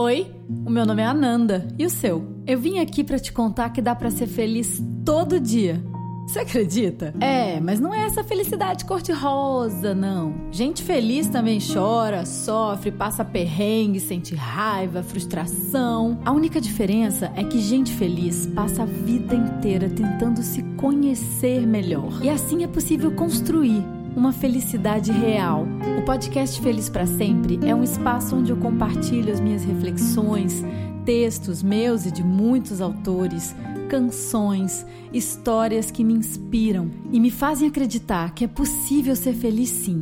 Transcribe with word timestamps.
Oi, 0.00 0.32
o 0.64 0.70
meu 0.70 0.86
nome 0.86 1.02
é 1.02 1.06
Ananda 1.06 1.66
e 1.76 1.84
o 1.84 1.90
seu? 1.90 2.24
Eu 2.46 2.56
vim 2.56 2.78
aqui 2.78 3.02
para 3.02 3.18
te 3.18 3.32
contar 3.32 3.70
que 3.70 3.82
dá 3.82 3.96
para 3.96 4.12
ser 4.12 4.28
feliz 4.28 4.80
todo 5.04 5.40
dia. 5.40 5.84
Você 6.24 6.38
acredita? 6.38 7.12
É, 7.20 7.58
mas 7.58 7.80
não 7.80 7.92
é 7.92 8.04
essa 8.04 8.22
felicidade 8.22 8.84
cor-de-rosa, 8.84 9.96
não. 9.96 10.32
Gente 10.52 10.84
feliz 10.84 11.26
também 11.26 11.58
chora, 11.58 12.24
sofre, 12.24 12.92
passa 12.92 13.24
perrengue, 13.24 13.98
sente 13.98 14.36
raiva, 14.36 15.02
frustração. 15.02 16.20
A 16.24 16.30
única 16.30 16.60
diferença 16.60 17.32
é 17.34 17.42
que 17.42 17.60
gente 17.60 17.92
feliz 17.92 18.46
passa 18.46 18.84
a 18.84 18.86
vida 18.86 19.34
inteira 19.34 19.88
tentando 19.88 20.44
se 20.44 20.62
conhecer 20.76 21.66
melhor. 21.66 22.20
E 22.22 22.30
assim 22.30 22.62
é 22.62 22.68
possível 22.68 23.10
construir 23.16 23.82
uma 24.16 24.32
felicidade 24.32 25.12
real. 25.12 25.66
O 25.98 26.04
podcast 26.04 26.60
Feliz 26.60 26.88
para 26.88 27.06
Sempre 27.06 27.58
é 27.64 27.74
um 27.74 27.82
espaço 27.82 28.36
onde 28.36 28.50
eu 28.50 28.56
compartilho 28.56 29.32
as 29.32 29.40
minhas 29.40 29.64
reflexões, 29.64 30.64
textos 31.04 31.62
meus 31.62 32.06
e 32.06 32.10
de 32.10 32.22
muitos 32.22 32.80
autores, 32.80 33.54
canções, 33.88 34.84
histórias 35.12 35.90
que 35.90 36.04
me 36.04 36.14
inspiram 36.14 36.90
e 37.10 37.18
me 37.18 37.30
fazem 37.30 37.68
acreditar 37.68 38.34
que 38.34 38.44
é 38.44 38.48
possível 38.48 39.16
ser 39.16 39.34
feliz 39.34 39.70
sim, 39.70 39.98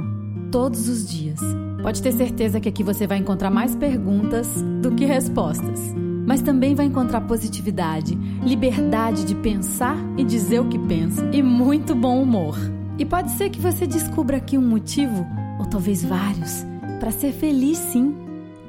todos 0.51 0.89
os 0.89 1.09
dias. 1.09 1.41
Pode 1.83 2.03
ter 2.03 2.13
certeza 2.13 2.59
que 2.59 2.69
aqui 2.69 2.83
você 2.83 3.07
vai 3.07 3.19
encontrar 3.19 3.51
mais 3.51 3.77
perguntas 3.77 4.49
do 4.83 4.91
que 4.93 5.05
respostas. 5.05 5.81
Mas 6.27 6.43
também 6.43 6.75
vai 6.75 6.87
encontrar 6.87 7.21
positividade, 7.21 8.19
liberdade 8.43 9.25
de 9.25 9.37
pensar 9.37 9.97
e 10.19 10.25
dizer 10.25 10.59
o 10.59 10.69
que 10.69 10.79
pensa 10.81 11.25
e 11.33 11.41
muito 11.41 11.95
bom 11.95 12.21
humor. 12.21 12.59
E 12.99 13.05
pode 13.05 13.31
ser 13.33 13.51
que 13.51 13.61
você 13.61 13.87
descubra 13.87 14.39
aqui 14.39 14.57
um 14.57 14.67
motivo, 14.67 15.27
ou 15.59 15.67
talvez 15.69 16.03
vários, 16.03 16.65
para 16.99 17.11
ser 17.11 17.31
feliz 17.31 17.77
sim, 17.77 18.17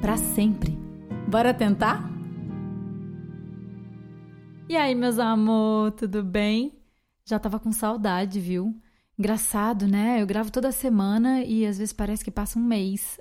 para 0.02 0.18
sempre. 0.18 0.78
Bora 1.30 1.54
tentar? 1.54 2.12
E 4.68 4.76
aí, 4.76 4.94
meus 4.94 5.18
amor, 5.18 5.92
tudo 5.92 6.22
bem? 6.22 6.78
Já 7.24 7.40
tava 7.40 7.58
com 7.58 7.72
saudade, 7.72 8.42
viu? 8.42 8.76
Engraçado, 9.18 9.88
né? 9.88 10.22
Eu 10.22 10.28
gravo 10.28 10.52
toda 10.52 10.74
semana 10.74 11.42
e 11.44 11.66
às 11.66 11.78
vezes 11.78 11.94
parece 11.94 12.22
que 12.22 12.30
passa 12.30 12.60
um 12.60 12.64
mês. 12.64 13.18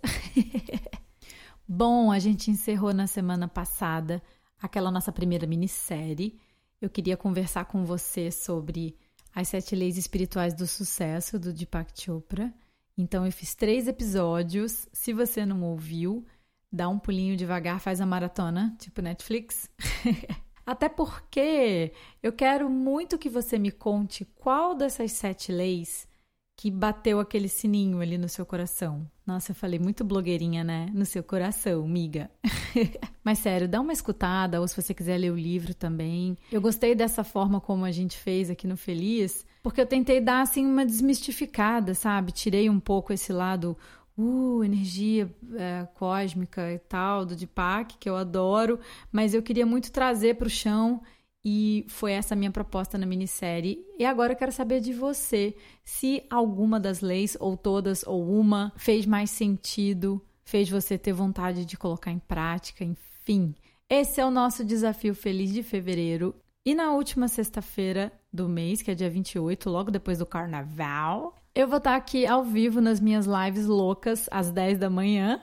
Bom, 1.69 2.11
a 2.11 2.19
gente 2.19 2.51
encerrou 2.51 2.93
na 2.93 3.07
semana 3.07 3.47
passada 3.47 4.21
aquela 4.61 4.91
nossa 4.91 5.13
primeira 5.13 5.47
minissérie. 5.47 6.37
Eu 6.81 6.91
queria 6.91 7.17
conversar 7.17 7.67
com 7.67 7.85
você 7.85 8.33
sobre 8.33 8.97
as 9.37 9.49
Sete 9.49 9.77
Leis 9.77 9.99
Espirituais 9.99 10.55
do 10.55 10.67
Sucesso, 10.67 11.39
do 11.39 11.53
Deepak 11.53 11.93
Chopra. 11.95 12.51
Então, 12.97 13.27
eu 13.27 13.31
fiz 13.31 13.55
três 13.55 13.87
episódios. 13.87 14.89
Se 14.95 15.13
você 15.13 15.45
não 15.45 15.63
ouviu, 15.63 16.25
dá 16.73 16.89
um 16.89 16.99
pulinho 16.99 17.37
devagar, 17.37 17.79
faz 17.79 18.01
a 18.01 18.07
maratona, 18.07 18.75
tipo 18.79 19.03
Netflix. 19.03 19.69
Até 20.65 20.89
porque 20.89 21.93
eu 22.23 22.33
quero 22.33 22.71
muito 22.71 23.19
que 23.19 23.29
você 23.29 23.59
me 23.59 23.71
conte 23.71 24.25
qual 24.25 24.75
dessas 24.75 25.13
sete 25.13 25.53
leis 25.53 26.09
que 26.57 26.71
bateu 26.71 27.21
aquele 27.21 27.49
sininho 27.49 28.01
ali 28.01 28.17
no 28.17 28.29
seu 28.29 28.47
coração. 28.47 29.07
Nossa, 29.27 29.51
eu 29.51 29.55
falei 29.55 29.79
muito 29.79 30.03
blogueirinha, 30.03 30.65
né? 30.65 30.89
No 30.95 31.05
seu 31.05 31.23
coração, 31.23 31.87
miga. 31.87 32.31
Mas 33.23 33.41
sério, 33.41 33.69
dá 33.69 33.81
uma 33.81 33.93
escutada, 33.93 34.61
ou 34.61 34.67
se 34.67 34.81
você 34.81 34.95
quiser 34.95 35.19
ler 35.19 35.31
o 35.31 35.37
livro 35.37 35.75
também. 35.75 36.39
Eu 36.51 36.61
gostei 36.61 36.95
dessa 36.95 37.23
forma 37.23 37.61
como 37.61 37.85
a 37.85 37.91
gente 37.91 38.17
fez 38.17 38.49
aqui 38.49 38.67
no 38.67 38.77
Feliz, 38.77 39.45
porque 39.63 39.81
eu 39.81 39.87
tentei 39.87 40.21
dar 40.21 40.41
assim 40.41 40.65
uma 40.65 40.87
desmistificada, 40.87 41.93
sabe? 41.93 42.33
Tirei 42.33 42.71
um 42.71 42.81
pouco 42.81 43.13
esse 43.13 43.33
lado 43.33 43.77
uh, 44.17 44.65
energia 44.65 45.31
é, 45.57 45.87
cósmica 45.95 46.73
e 46.73 46.79
tal, 46.79 47.27
do 47.27 47.37
Deepak, 47.37 47.99
que 47.99 48.09
eu 48.09 48.17
adoro, 48.17 48.81
mas 49.13 49.35
eu 49.35 49.43
queria 49.43 49.67
muito 49.67 49.93
trazer 49.93 50.37
para 50.37 50.47
o 50.47 50.51
chão 50.51 51.03
e 51.49 51.87
foi 51.87 52.11
essa 52.11 52.35
a 52.35 52.37
minha 52.37 52.51
proposta 52.51 52.99
na 52.99 53.07
minissérie. 53.07 53.79
E 53.97 54.05
agora 54.05 54.33
eu 54.33 54.37
quero 54.37 54.51
saber 54.51 54.81
de 54.81 54.93
você 54.93 55.55
se 55.85 56.25
alguma 56.29 56.81
das 56.81 57.01
leis, 57.01 57.37
ou 57.39 57.57
todas, 57.57 58.05
ou 58.05 58.29
uma, 58.29 58.73
fez 58.77 59.07
mais 59.07 59.31
sentido, 59.31 60.21
fez 60.45 60.69
você 60.69 60.99
ter 60.99 61.13
vontade 61.13 61.65
de 61.65 61.77
colocar 61.77 62.11
em 62.11 62.19
prática, 62.19 62.83
enfim. 62.83 63.55
Esse 63.89 64.21
é 64.21 64.27
o 64.27 64.31
nosso 64.31 64.65
desafio 64.65 65.15
feliz 65.15 65.53
de 65.53 65.63
fevereiro. 65.63 66.35
E 66.65 66.75
na 66.75 66.91
última 66.91 67.29
sexta-feira 67.29 68.11
do 68.33 68.49
mês, 68.49 68.83
que 68.83 68.91
é 68.91 68.95
dia 68.97 69.09
28, 69.09 69.71
logo 69.71 69.93
depois 69.93 70.19
do 70.19 70.27
carnaval, 70.27 71.37
eu 71.55 71.69
vou 71.69 71.79
estar 71.79 71.95
aqui 71.95 72.27
ao 72.27 72.43
vivo 72.43 72.81
nas 72.81 72.99
minhas 72.99 73.25
lives 73.25 73.67
loucas 73.67 74.29
às 74.33 74.51
10 74.51 74.79
da 74.79 74.91
manhã 74.91 75.41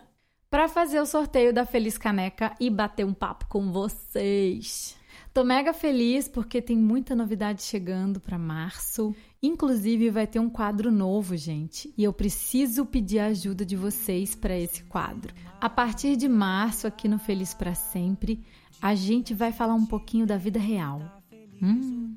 para 0.49 0.67
fazer 0.67 0.99
o 0.99 1.05
sorteio 1.05 1.53
da 1.53 1.65
Feliz 1.65 1.97
Caneca 1.97 2.53
e 2.59 2.69
bater 2.69 3.05
um 3.05 3.13
papo 3.13 3.47
com 3.47 3.71
vocês. 3.71 5.01
Tô 5.33 5.43
mega 5.43 5.73
feliz 5.73 6.27
porque 6.27 6.61
tem 6.61 6.77
muita 6.77 7.15
novidade 7.15 7.63
chegando 7.63 8.19
para 8.19 8.37
março. 8.37 9.15
Inclusive 9.41 10.11
vai 10.11 10.27
ter 10.27 10.37
um 10.37 10.47
quadro 10.47 10.91
novo, 10.91 11.35
gente, 11.35 11.91
e 11.97 12.03
eu 12.03 12.13
preciso 12.13 12.85
pedir 12.85 13.17
a 13.17 13.25
ajuda 13.25 13.65
de 13.65 13.75
vocês 13.75 14.35
para 14.35 14.55
esse 14.55 14.83
quadro. 14.83 15.33
A 15.59 15.67
partir 15.67 16.15
de 16.15 16.29
março, 16.29 16.85
aqui 16.85 17.07
no 17.07 17.17
Feliz 17.17 17.51
para 17.51 17.73
Sempre, 17.73 18.45
a 18.79 18.93
gente 18.93 19.33
vai 19.33 19.51
falar 19.51 19.73
um 19.73 19.87
pouquinho 19.87 20.27
da 20.27 20.37
vida 20.37 20.59
real. 20.59 21.01
Hum, 21.59 22.15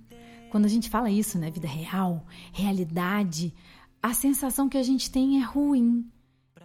quando 0.51 0.67
a 0.67 0.69
gente 0.69 0.91
fala 0.91 1.11
isso, 1.11 1.39
né, 1.39 1.51
vida 1.51 1.67
real, 1.67 2.27
realidade, 2.53 3.55
a 4.03 4.13
sensação 4.13 4.69
que 4.69 4.77
a 4.77 4.83
gente 4.83 5.11
tem 5.11 5.41
é 5.41 5.43
ruim. 5.43 6.07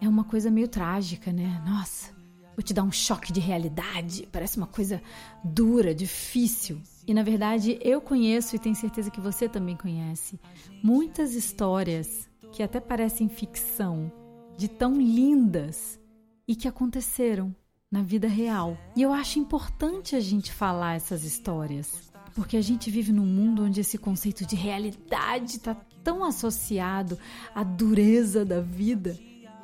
É 0.02 0.06
uma 0.06 0.24
coisa 0.24 0.50
meio 0.50 0.68
trágica, 0.68 1.32
né? 1.32 1.62
Nossa, 1.64 2.11
Vou 2.56 2.62
te 2.62 2.74
dar 2.74 2.82
um 2.82 2.92
choque 2.92 3.32
de 3.32 3.40
realidade. 3.40 4.28
Parece 4.30 4.58
uma 4.58 4.66
coisa 4.66 5.02
dura, 5.42 5.94
difícil. 5.94 6.80
E 7.06 7.14
na 7.14 7.22
verdade 7.22 7.78
eu 7.80 8.00
conheço 8.00 8.54
e 8.54 8.58
tenho 8.58 8.74
certeza 8.74 9.10
que 9.10 9.20
você 9.20 9.48
também 9.48 9.76
conhece 9.76 10.38
muitas 10.82 11.34
histórias 11.34 12.28
que 12.52 12.62
até 12.62 12.78
parecem 12.78 13.28
ficção, 13.28 14.12
de 14.56 14.68
tão 14.68 15.00
lindas 15.00 15.98
e 16.46 16.54
que 16.54 16.68
aconteceram 16.68 17.54
na 17.90 18.02
vida 18.02 18.28
real. 18.28 18.76
E 18.94 19.02
eu 19.02 19.12
acho 19.12 19.38
importante 19.38 20.14
a 20.14 20.20
gente 20.20 20.52
falar 20.52 20.96
essas 20.96 21.24
histórias, 21.24 22.12
porque 22.34 22.56
a 22.56 22.62
gente 22.62 22.90
vive 22.90 23.12
num 23.12 23.26
mundo 23.26 23.64
onde 23.64 23.80
esse 23.80 23.96
conceito 23.96 24.46
de 24.46 24.54
realidade 24.54 25.56
está 25.56 25.74
tão 26.04 26.24
associado 26.24 27.18
à 27.54 27.62
dureza 27.62 28.44
da 28.44 28.60
vida 28.60 29.18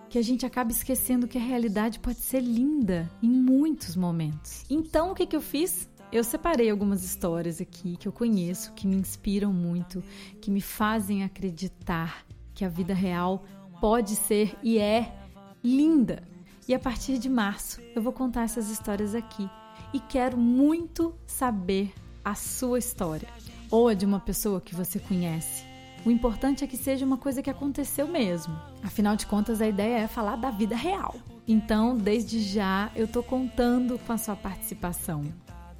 que 0.08 0.18
a 0.18 0.22
gente 0.22 0.46
acaba 0.46 0.70
esquecendo 0.70 1.28
que 1.28 1.36
a 1.36 1.40
realidade 1.40 1.98
pode 1.98 2.18
ser 2.18 2.40
linda 2.40 3.10
em 3.22 3.28
muitos 3.28 3.94
momentos. 3.94 4.64
Então, 4.70 5.10
o 5.10 5.14
que, 5.14 5.26
que 5.26 5.36
eu 5.36 5.40
fiz? 5.40 5.88
Eu 6.10 6.24
separei 6.24 6.70
algumas 6.70 7.04
histórias 7.04 7.60
aqui 7.60 7.96
que 7.96 8.08
eu 8.08 8.12
conheço, 8.12 8.72
que 8.72 8.86
me 8.86 8.96
inspiram 8.96 9.52
muito, 9.52 10.02
que 10.40 10.50
me 10.50 10.62
fazem 10.62 11.22
acreditar 11.22 12.24
que 12.54 12.64
a 12.64 12.68
vida 12.68 12.94
real 12.94 13.44
pode 13.80 14.16
ser 14.16 14.56
e 14.62 14.78
é 14.78 15.14
linda. 15.62 16.22
E 16.66 16.74
a 16.74 16.78
partir 16.78 17.18
de 17.18 17.28
março 17.28 17.80
eu 17.94 18.00
vou 18.00 18.12
contar 18.12 18.44
essas 18.44 18.70
histórias 18.70 19.14
aqui 19.14 19.48
e 19.92 20.00
quero 20.00 20.36
muito 20.36 21.14
saber 21.26 21.92
a 22.24 22.34
sua 22.34 22.78
história 22.78 23.28
ou 23.70 23.88
a 23.88 23.94
de 23.94 24.06
uma 24.06 24.20
pessoa 24.20 24.60
que 24.60 24.74
você 24.74 24.98
conhece 24.98 25.64
o 26.08 26.10
importante 26.10 26.64
é 26.64 26.66
que 26.66 26.76
seja 26.78 27.04
uma 27.04 27.18
coisa 27.18 27.42
que 27.42 27.50
aconteceu 27.50 28.08
mesmo. 28.08 28.56
Afinal 28.82 29.14
de 29.14 29.26
contas, 29.26 29.60
a 29.60 29.68
ideia 29.68 29.98
é 29.98 30.08
falar 30.08 30.36
da 30.36 30.50
vida 30.50 30.74
real. 30.74 31.14
Então, 31.46 31.94
desde 31.94 32.40
já, 32.40 32.90
eu 32.96 33.06
tô 33.06 33.22
contando 33.22 33.98
com 34.06 34.12
a 34.14 34.16
sua 34.16 34.34
participação. 34.34 35.22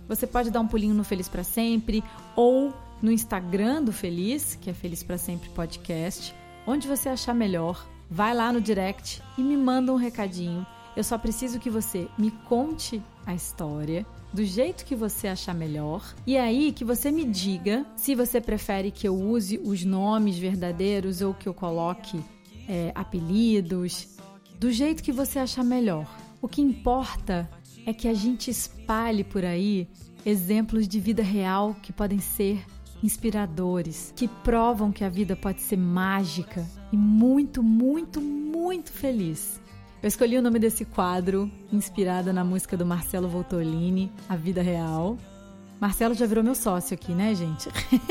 Você 0.07 0.27
pode 0.27 0.51
dar 0.51 0.61
um 0.61 0.67
pulinho 0.67 0.95
no 0.95 1.03
Feliz 1.03 1.29
para 1.29 1.43
Sempre 1.43 2.05
ou 2.37 2.75
no 3.01 3.11
Instagram 3.11 3.83
do 3.83 3.91
Feliz, 3.91 4.55
que 4.55 4.69
é 4.69 4.75
Feliz 4.75 5.03
para 5.03 5.17
Sempre 5.17 5.49
Podcast, 5.49 6.35
onde 6.67 6.87
você 6.87 7.09
achar 7.09 7.35
melhor. 7.35 7.87
Vai 8.11 8.35
lá 8.35 8.53
no 8.53 8.61
direct 8.61 9.23
e 9.39 9.43
me 9.43 9.57
manda 9.57 9.93
um 9.93 9.97
recadinho. 9.97 10.67
Eu 10.95 11.05
só 11.05 11.17
preciso 11.17 11.59
que 11.59 11.71
você 11.71 12.07
me 12.19 12.31
conte 12.31 13.03
a 13.29 13.35
história 13.35 14.07
do 14.33 14.43
jeito 14.43 14.87
que 14.87 14.97
você 14.97 15.29
achar 15.29 15.55
melhor. 15.55 16.15
E 16.27 16.39
aí 16.39 16.73
que 16.73 16.83
você 16.83 17.11
me 17.11 17.27
diga 17.27 17.85
se 17.95 18.15
você 18.15 18.41
prefere 18.41 18.91
que 18.91 19.07
eu 19.07 19.15
use 19.15 19.61
os 19.63 19.85
nomes 19.85 20.39
verdadeiros 20.39 21.21
ou 21.21 21.35
que 21.35 21.47
eu 21.47 21.53
coloque 21.53 22.19
é, 22.67 22.91
apelidos, 22.95 24.17
do 24.59 24.73
jeito 24.73 25.03
que 25.03 25.13
você 25.13 25.39
achar 25.39 25.63
melhor. 25.63 26.09
O 26.41 26.49
que 26.49 26.63
importa 26.63 27.49
é 27.85 27.93
que 27.93 28.09
a 28.09 28.15
gente 28.15 28.51
espalhe 28.51 29.23
por 29.23 29.45
aí 29.45 29.87
exemplos 30.25 30.89
de 30.89 30.99
vida 30.99 31.23
real 31.23 31.77
que 31.83 31.93
podem 31.93 32.21
ser 32.21 32.65
inspiradores, 33.03 34.11
que 34.17 34.27
provam 34.27 34.91
que 34.91 35.05
a 35.05 35.09
vida 35.11 35.37
pode 35.37 35.61
ser 35.61 35.77
mágica 35.77 36.67
e 36.91 36.97
muito, 36.97 37.63
muito, 37.63 38.23
muito 38.23 38.91
feliz. 38.91 39.61
Eu 40.01 40.07
escolhi 40.07 40.39
o 40.39 40.43
nome 40.43 40.61
desse 40.61 40.85
quadro, 40.85 41.51
inspirada 41.73 42.33
na 42.33 42.45
música 42.45 42.77
do 42.77 42.87
Marcelo 42.87 43.29
Voltolini, 43.29 44.13
A 44.29 44.37
Vida 44.37 44.63
Real. 44.63 45.19
Marcelo 45.81 46.15
já 46.15 46.25
virou 46.25 46.45
meu 46.45 46.55
sócio 46.55 46.95
aqui, 46.95 47.13
né, 47.13 47.35
gente? 47.35 47.69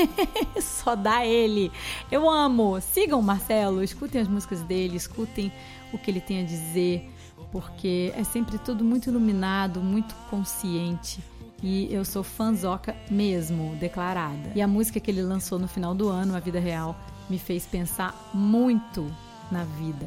Só 0.60 0.94
dá 0.94 1.24
ele. 1.24 1.72
Eu 2.10 2.28
amo. 2.28 2.78
Sigam 2.82 3.20
o 3.20 3.22
Marcelo, 3.22 3.82
escutem 3.82 4.20
as 4.20 4.28
músicas 4.28 4.60
dele, 4.60 4.98
escutem 4.98 5.50
o 5.90 5.96
que 5.96 6.10
ele 6.10 6.20
tem 6.20 6.42
a 6.42 6.44
dizer, 6.44 7.08
porque 7.50 8.12
é 8.14 8.22
sempre 8.22 8.58
tudo 8.58 8.84
muito 8.84 9.08
iluminado, 9.08 9.80
muito 9.80 10.14
consciente. 10.28 11.24
E 11.62 11.90
eu 11.90 12.04
sou 12.04 12.22
fanzoca 12.22 12.94
mesmo, 13.10 13.74
declarada. 13.76 14.52
E 14.54 14.60
a 14.60 14.68
música 14.68 15.00
que 15.00 15.10
ele 15.10 15.22
lançou 15.22 15.58
no 15.58 15.66
final 15.66 15.94
do 15.94 16.10
ano, 16.10 16.36
A 16.36 16.40
Vida 16.40 16.60
Real, 16.60 16.94
me 17.30 17.38
fez 17.38 17.64
pensar 17.64 18.30
muito 18.34 19.10
na 19.50 19.64
vida, 19.64 20.06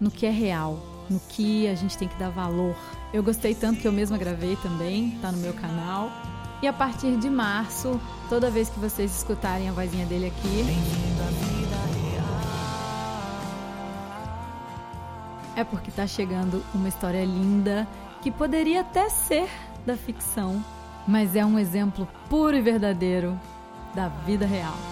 no 0.00 0.10
que 0.10 0.26
é 0.26 0.30
real, 0.30 0.91
no 1.08 1.20
que 1.28 1.68
a 1.68 1.74
gente 1.74 1.96
tem 1.96 2.08
que 2.08 2.16
dar 2.16 2.30
valor. 2.30 2.74
Eu 3.12 3.22
gostei 3.22 3.54
tanto 3.54 3.80
que 3.80 3.88
eu 3.88 3.92
mesma 3.92 4.16
gravei 4.16 4.56
também, 4.56 5.18
tá 5.20 5.30
no 5.30 5.38
meu 5.38 5.52
canal. 5.52 6.10
E 6.62 6.66
a 6.66 6.72
partir 6.72 7.16
de 7.16 7.28
março, 7.28 8.00
toda 8.28 8.50
vez 8.50 8.68
que 8.68 8.78
vocês 8.78 9.14
escutarem 9.16 9.68
a 9.68 9.72
vozinha 9.72 10.06
dele 10.06 10.26
aqui. 10.26 10.64
É 15.56 15.64
porque 15.64 15.90
tá 15.90 16.06
chegando 16.06 16.64
uma 16.72 16.88
história 16.88 17.24
linda 17.24 17.86
que 18.22 18.30
poderia 18.30 18.80
até 18.80 19.08
ser 19.08 19.48
da 19.84 19.96
ficção, 19.96 20.64
mas 21.06 21.34
é 21.36 21.44
um 21.44 21.58
exemplo 21.58 22.08
puro 22.30 22.56
e 22.56 22.60
verdadeiro 22.60 23.38
da 23.94 24.08
vida 24.08 24.46
real. 24.46 24.91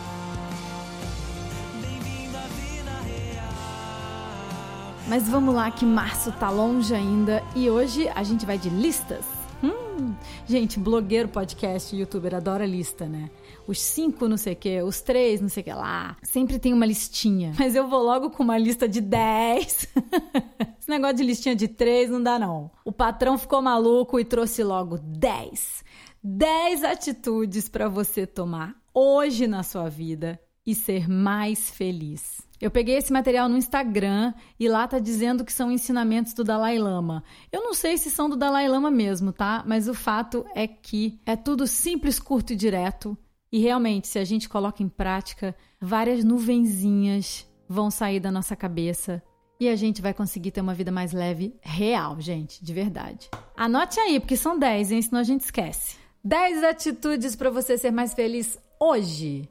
Mas 5.10 5.28
vamos 5.28 5.52
lá 5.52 5.68
que 5.72 5.84
março 5.84 6.30
tá 6.30 6.48
longe 6.50 6.94
ainda 6.94 7.42
e 7.56 7.68
hoje 7.68 8.08
a 8.10 8.22
gente 8.22 8.46
vai 8.46 8.56
de 8.56 8.70
listas. 8.70 9.24
Hum, 9.60 10.14
gente, 10.46 10.78
blogueiro, 10.78 11.28
podcast, 11.28 11.96
youtuber 11.96 12.32
adora 12.32 12.64
lista, 12.64 13.06
né? 13.06 13.28
Os 13.66 13.80
cinco 13.80 14.28
não 14.28 14.36
sei 14.36 14.52
o 14.52 14.56
que, 14.56 14.80
os 14.82 15.00
três 15.00 15.40
não 15.40 15.48
sei 15.48 15.62
o 15.62 15.64
que 15.64 15.72
lá. 15.72 16.16
Sempre 16.22 16.60
tem 16.60 16.72
uma 16.72 16.86
listinha. 16.86 17.52
Mas 17.58 17.74
eu 17.74 17.88
vou 17.88 18.04
logo 18.04 18.30
com 18.30 18.44
uma 18.44 18.56
lista 18.56 18.88
de 18.88 19.00
dez. 19.00 19.88
Esse 20.78 20.88
negócio 20.88 21.16
de 21.16 21.24
listinha 21.24 21.56
de 21.56 21.66
três 21.66 22.08
não 22.08 22.22
dá, 22.22 22.38
não. 22.38 22.70
O 22.84 22.92
patrão 22.92 23.36
ficou 23.36 23.60
maluco 23.60 24.20
e 24.20 24.24
trouxe 24.24 24.62
logo 24.62 24.96
dez. 24.96 25.82
Dez 26.22 26.84
atitudes 26.84 27.68
para 27.68 27.88
você 27.88 28.28
tomar 28.28 28.76
hoje 28.94 29.48
na 29.48 29.64
sua 29.64 29.88
vida 29.88 30.38
e 30.66 30.74
ser 30.74 31.08
mais 31.08 31.70
feliz. 31.70 32.42
Eu 32.60 32.70
peguei 32.70 32.96
esse 32.96 33.12
material 33.12 33.48
no 33.48 33.56
Instagram 33.56 34.34
e 34.58 34.68
lá 34.68 34.86
tá 34.86 34.98
dizendo 34.98 35.44
que 35.44 35.52
são 35.52 35.72
ensinamentos 35.72 36.34
do 36.34 36.44
Dalai 36.44 36.78
Lama. 36.78 37.24
Eu 37.50 37.62
não 37.62 37.72
sei 37.72 37.96
se 37.96 38.10
são 38.10 38.28
do 38.28 38.36
Dalai 38.36 38.68
Lama 38.68 38.90
mesmo, 38.90 39.32
tá? 39.32 39.64
Mas 39.66 39.88
o 39.88 39.94
fato 39.94 40.44
é 40.54 40.66
que 40.66 41.18
é 41.24 41.36
tudo 41.36 41.66
simples, 41.66 42.20
curto 42.20 42.52
e 42.52 42.56
direto. 42.56 43.16
E 43.50 43.60
realmente, 43.60 44.08
se 44.08 44.18
a 44.18 44.24
gente 44.24 44.48
coloca 44.48 44.82
em 44.82 44.88
prática, 44.88 45.56
várias 45.80 46.22
nuvenzinhas 46.22 47.48
vão 47.66 47.90
sair 47.90 48.20
da 48.20 48.30
nossa 48.30 48.54
cabeça 48.54 49.22
e 49.58 49.68
a 49.68 49.76
gente 49.76 50.02
vai 50.02 50.12
conseguir 50.12 50.50
ter 50.50 50.60
uma 50.60 50.74
vida 50.74 50.92
mais 50.92 51.12
leve, 51.12 51.54
real, 51.62 52.20
gente, 52.20 52.64
de 52.64 52.72
verdade. 52.72 53.28
Anote 53.56 53.98
aí, 54.00 54.20
porque 54.20 54.36
são 54.36 54.58
10, 54.58 54.92
hein? 54.92 55.02
Senão 55.02 55.20
a 55.20 55.24
gente 55.24 55.42
esquece. 55.42 55.96
10 56.22 56.62
atitudes 56.64 57.34
para 57.34 57.50
você 57.50 57.78
ser 57.78 57.90
mais 57.90 58.12
feliz 58.12 58.58
hoje. 58.78 59.48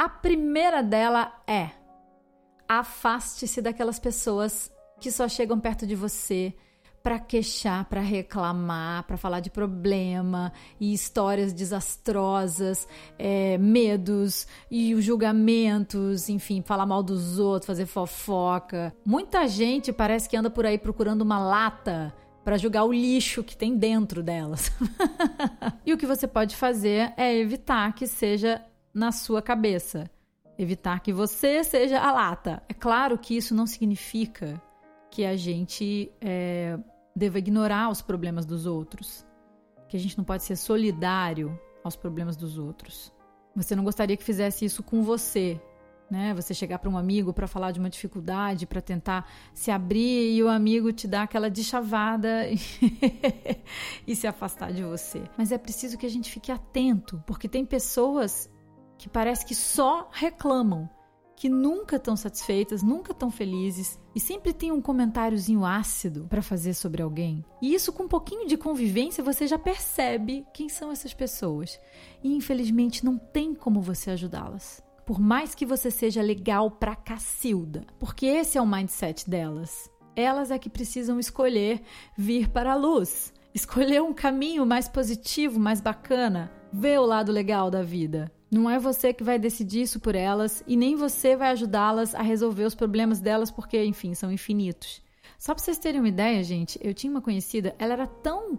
A 0.00 0.08
primeira 0.08 0.82
dela 0.82 1.30
é 1.46 1.72
afaste-se 2.66 3.60
daquelas 3.60 3.98
pessoas 3.98 4.72
que 4.98 5.10
só 5.10 5.28
chegam 5.28 5.60
perto 5.60 5.86
de 5.86 5.94
você 5.94 6.54
para 7.02 7.18
queixar, 7.18 7.84
para 7.84 8.00
reclamar, 8.00 9.04
para 9.04 9.18
falar 9.18 9.40
de 9.40 9.50
problema 9.50 10.54
e 10.80 10.94
histórias 10.94 11.52
desastrosas, 11.52 12.88
é, 13.18 13.58
medos 13.58 14.46
e 14.70 14.94
os 14.94 15.04
julgamentos, 15.04 16.30
enfim, 16.30 16.62
falar 16.62 16.86
mal 16.86 17.02
dos 17.02 17.38
outros, 17.38 17.66
fazer 17.66 17.84
fofoca. 17.84 18.96
Muita 19.04 19.46
gente 19.46 19.92
parece 19.92 20.30
que 20.30 20.36
anda 20.36 20.48
por 20.48 20.64
aí 20.64 20.78
procurando 20.78 21.20
uma 21.20 21.38
lata 21.38 22.14
para 22.42 22.56
julgar 22.56 22.84
o 22.84 22.92
lixo 22.92 23.44
que 23.44 23.54
tem 23.54 23.76
dentro 23.76 24.22
delas. 24.22 24.72
e 25.84 25.92
o 25.92 25.98
que 25.98 26.06
você 26.06 26.26
pode 26.26 26.56
fazer 26.56 27.12
é 27.18 27.36
evitar 27.36 27.94
que 27.94 28.06
seja 28.06 28.64
na 28.92 29.12
sua 29.12 29.40
cabeça 29.40 30.10
evitar 30.58 31.00
que 31.00 31.12
você 31.12 31.64
seja 31.64 31.98
a 31.98 32.12
lata. 32.12 32.62
É 32.68 32.74
claro 32.74 33.16
que 33.16 33.36
isso 33.36 33.54
não 33.54 33.66
significa 33.66 34.60
que 35.10 35.24
a 35.24 35.36
gente 35.36 36.12
é, 36.20 36.78
deva 37.16 37.38
ignorar 37.38 37.90
os 37.90 38.02
problemas 38.02 38.44
dos 38.44 38.66
outros, 38.66 39.26
que 39.88 39.96
a 39.96 40.00
gente 40.00 40.16
não 40.16 40.24
pode 40.24 40.44
ser 40.44 40.56
solidário 40.56 41.58
aos 41.82 41.96
problemas 41.96 42.36
dos 42.36 42.58
outros. 42.58 43.12
Você 43.56 43.74
não 43.74 43.82
gostaria 43.82 44.16
que 44.16 44.22
fizesse 44.22 44.64
isso 44.64 44.82
com 44.82 45.02
você, 45.02 45.60
né? 46.10 46.34
Você 46.34 46.52
chegar 46.52 46.78
para 46.78 46.90
um 46.90 46.96
amigo 46.96 47.32
para 47.32 47.46
falar 47.46 47.72
de 47.72 47.80
uma 47.80 47.88
dificuldade, 47.88 48.66
para 48.66 48.80
tentar 48.80 49.28
se 49.54 49.70
abrir 49.70 50.34
e 50.34 50.42
o 50.42 50.48
amigo 50.48 50.92
te 50.92 51.08
dar 51.08 51.22
aquela 51.22 51.48
deschavada 51.48 52.46
e 54.06 54.14
se 54.14 54.26
afastar 54.26 54.72
de 54.72 54.82
você. 54.82 55.22
Mas 55.36 55.52
é 55.52 55.58
preciso 55.58 55.96
que 55.96 56.06
a 56.06 56.10
gente 56.10 56.30
fique 56.30 56.52
atento, 56.52 57.22
porque 57.26 57.48
tem 57.48 57.64
pessoas 57.64 58.50
que 59.00 59.08
parece 59.08 59.46
que 59.46 59.54
só 59.54 60.10
reclamam, 60.12 60.86
que 61.34 61.48
nunca 61.48 61.96
estão 61.96 62.14
satisfeitas, 62.14 62.82
nunca 62.82 63.12
estão 63.12 63.30
felizes 63.30 63.98
e 64.14 64.20
sempre 64.20 64.52
tem 64.52 64.70
um 64.70 64.82
comentáriozinho 64.82 65.64
ácido 65.64 66.26
para 66.28 66.42
fazer 66.42 66.74
sobre 66.74 67.00
alguém. 67.00 67.42
E 67.62 67.72
isso 67.72 67.94
com 67.94 68.02
um 68.02 68.08
pouquinho 68.08 68.46
de 68.46 68.58
convivência 68.58 69.24
você 69.24 69.46
já 69.46 69.58
percebe 69.58 70.46
quem 70.52 70.68
são 70.68 70.92
essas 70.92 71.14
pessoas. 71.14 71.80
E 72.22 72.36
infelizmente 72.36 73.02
não 73.02 73.16
tem 73.16 73.54
como 73.54 73.80
você 73.80 74.10
ajudá-las. 74.10 74.82
Por 75.06 75.18
mais 75.18 75.54
que 75.54 75.64
você 75.64 75.90
seja 75.90 76.20
legal 76.20 76.70
pra 76.70 76.94
cacilda, 76.94 77.86
porque 77.98 78.26
esse 78.26 78.58
é 78.58 78.60
o 78.60 78.66
mindset 78.66 79.28
delas. 79.30 79.90
Elas 80.14 80.50
é 80.50 80.58
que 80.58 80.68
precisam 80.68 81.18
escolher 81.18 81.80
vir 82.18 82.50
para 82.50 82.72
a 82.72 82.76
luz, 82.76 83.32
escolher 83.54 84.02
um 84.02 84.12
caminho 84.12 84.66
mais 84.66 84.88
positivo, 84.88 85.58
mais 85.58 85.80
bacana, 85.80 86.52
ver 86.70 87.00
o 87.00 87.06
lado 87.06 87.32
legal 87.32 87.70
da 87.70 87.82
vida. 87.82 88.30
Não 88.50 88.68
é 88.68 88.78
você 88.78 89.12
que 89.12 89.22
vai 89.22 89.38
decidir 89.38 89.82
isso 89.82 90.00
por 90.00 90.14
elas 90.14 90.64
e 90.66 90.76
nem 90.76 90.96
você 90.96 91.36
vai 91.36 91.50
ajudá-las 91.50 92.14
a 92.14 92.22
resolver 92.22 92.64
os 92.64 92.74
problemas 92.74 93.20
delas 93.20 93.50
porque, 93.50 93.82
enfim, 93.84 94.12
são 94.12 94.32
infinitos. 94.32 95.00
Só 95.38 95.54
para 95.54 95.62
vocês 95.62 95.78
terem 95.78 96.00
uma 96.00 96.08
ideia, 96.08 96.42
gente, 96.42 96.78
eu 96.82 96.92
tinha 96.92 97.10
uma 97.10 97.22
conhecida, 97.22 97.74
ela 97.78 97.92
era 97.92 98.06
tão 98.06 98.58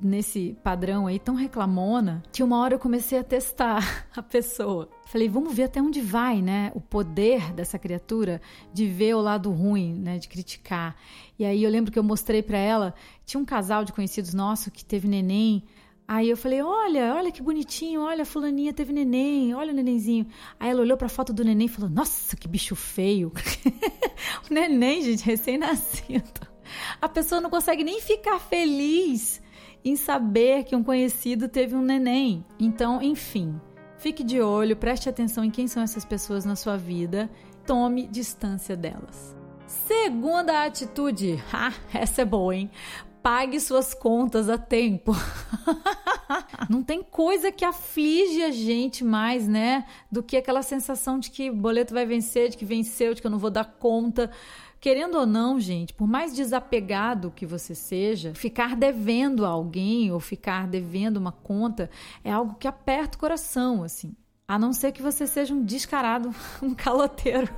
nesse 0.00 0.56
padrão 0.62 1.06
aí, 1.06 1.18
tão 1.18 1.34
reclamona, 1.34 2.22
que 2.32 2.42
uma 2.42 2.58
hora 2.60 2.74
eu 2.74 2.78
comecei 2.78 3.18
a 3.18 3.24
testar 3.24 4.06
a 4.16 4.22
pessoa. 4.22 4.88
Falei, 5.06 5.28
vamos 5.28 5.54
ver 5.54 5.64
até 5.64 5.80
onde 5.80 6.00
vai, 6.00 6.42
né? 6.42 6.72
O 6.74 6.80
poder 6.80 7.52
dessa 7.52 7.78
criatura 7.78 8.40
de 8.72 8.86
ver 8.86 9.14
o 9.14 9.20
lado 9.20 9.50
ruim, 9.50 9.94
né? 9.94 10.18
De 10.18 10.28
criticar. 10.28 10.96
E 11.38 11.44
aí 11.44 11.62
eu 11.62 11.70
lembro 11.70 11.92
que 11.92 11.98
eu 11.98 12.02
mostrei 12.02 12.42
para 12.42 12.58
ela, 12.58 12.94
tinha 13.24 13.40
um 13.40 13.44
casal 13.44 13.84
de 13.84 13.92
conhecidos 13.92 14.34
nosso 14.34 14.70
que 14.70 14.84
teve 14.84 15.06
neném 15.06 15.64
Aí 16.06 16.28
eu 16.28 16.36
falei: 16.36 16.62
Olha, 16.62 17.14
olha 17.14 17.32
que 17.32 17.42
bonitinho, 17.42 18.02
olha, 18.02 18.22
a 18.22 18.26
fulaninha 18.26 18.72
teve 18.72 18.92
neném, 18.92 19.54
olha 19.54 19.72
o 19.72 19.74
nenenzinho. 19.74 20.26
Aí 20.60 20.70
ela 20.70 20.82
olhou 20.82 20.96
pra 20.96 21.08
foto 21.08 21.32
do 21.32 21.44
neném 21.44 21.66
e 21.66 21.70
falou: 21.70 21.88
Nossa, 21.88 22.36
que 22.36 22.46
bicho 22.46 22.76
feio. 22.76 23.32
o 24.50 24.52
neném, 24.52 25.02
gente, 25.02 25.24
recém-nascido. 25.24 26.54
A 27.00 27.08
pessoa 27.08 27.40
não 27.40 27.50
consegue 27.50 27.84
nem 27.84 28.00
ficar 28.00 28.38
feliz 28.38 29.42
em 29.84 29.96
saber 29.96 30.64
que 30.64 30.74
um 30.74 30.82
conhecido 30.82 31.48
teve 31.48 31.74
um 31.74 31.82
neném. 31.82 32.44
Então, 32.58 33.02
enfim, 33.02 33.60
fique 33.98 34.24
de 34.24 34.40
olho, 34.40 34.76
preste 34.76 35.08
atenção 35.08 35.44
em 35.44 35.50
quem 35.50 35.66
são 35.66 35.82
essas 35.82 36.04
pessoas 36.04 36.44
na 36.44 36.56
sua 36.56 36.76
vida, 36.76 37.30
tome 37.66 38.06
distância 38.06 38.76
delas. 38.76 39.36
Segunda 39.66 40.64
atitude, 40.64 41.42
ah, 41.52 41.72
essa 41.92 42.22
é 42.22 42.24
boa, 42.24 42.54
hein? 42.54 42.70
Pague 43.24 43.58
suas 43.58 43.94
contas 43.94 44.50
a 44.50 44.58
tempo. 44.58 45.12
Não 46.68 46.82
tem 46.82 47.02
coisa 47.02 47.50
que 47.50 47.64
aflige 47.64 48.42
a 48.42 48.50
gente 48.50 49.02
mais, 49.02 49.48
né? 49.48 49.86
Do 50.12 50.22
que 50.22 50.36
aquela 50.36 50.60
sensação 50.60 51.18
de 51.18 51.30
que 51.30 51.48
o 51.48 51.56
boleto 51.56 51.94
vai 51.94 52.04
vencer, 52.04 52.50
de 52.50 52.58
que 52.58 52.66
venceu, 52.66 53.14
de 53.14 53.22
que 53.22 53.26
eu 53.26 53.30
não 53.30 53.38
vou 53.38 53.50
dar 53.50 53.64
conta. 53.64 54.30
Querendo 54.78 55.16
ou 55.16 55.24
não, 55.24 55.58
gente, 55.58 55.94
por 55.94 56.06
mais 56.06 56.34
desapegado 56.34 57.32
que 57.34 57.46
você 57.46 57.74
seja, 57.74 58.34
ficar 58.34 58.76
devendo 58.76 59.46
a 59.46 59.48
alguém 59.48 60.12
ou 60.12 60.20
ficar 60.20 60.68
devendo 60.68 61.16
uma 61.16 61.32
conta 61.32 61.88
é 62.22 62.30
algo 62.30 62.56
que 62.56 62.68
aperta 62.68 63.16
o 63.16 63.20
coração, 63.20 63.82
assim. 63.82 64.14
A 64.46 64.58
não 64.58 64.74
ser 64.74 64.92
que 64.92 65.00
você 65.00 65.26
seja 65.26 65.54
um 65.54 65.64
descarado, 65.64 66.34
um 66.62 66.74
caloteiro. 66.74 67.48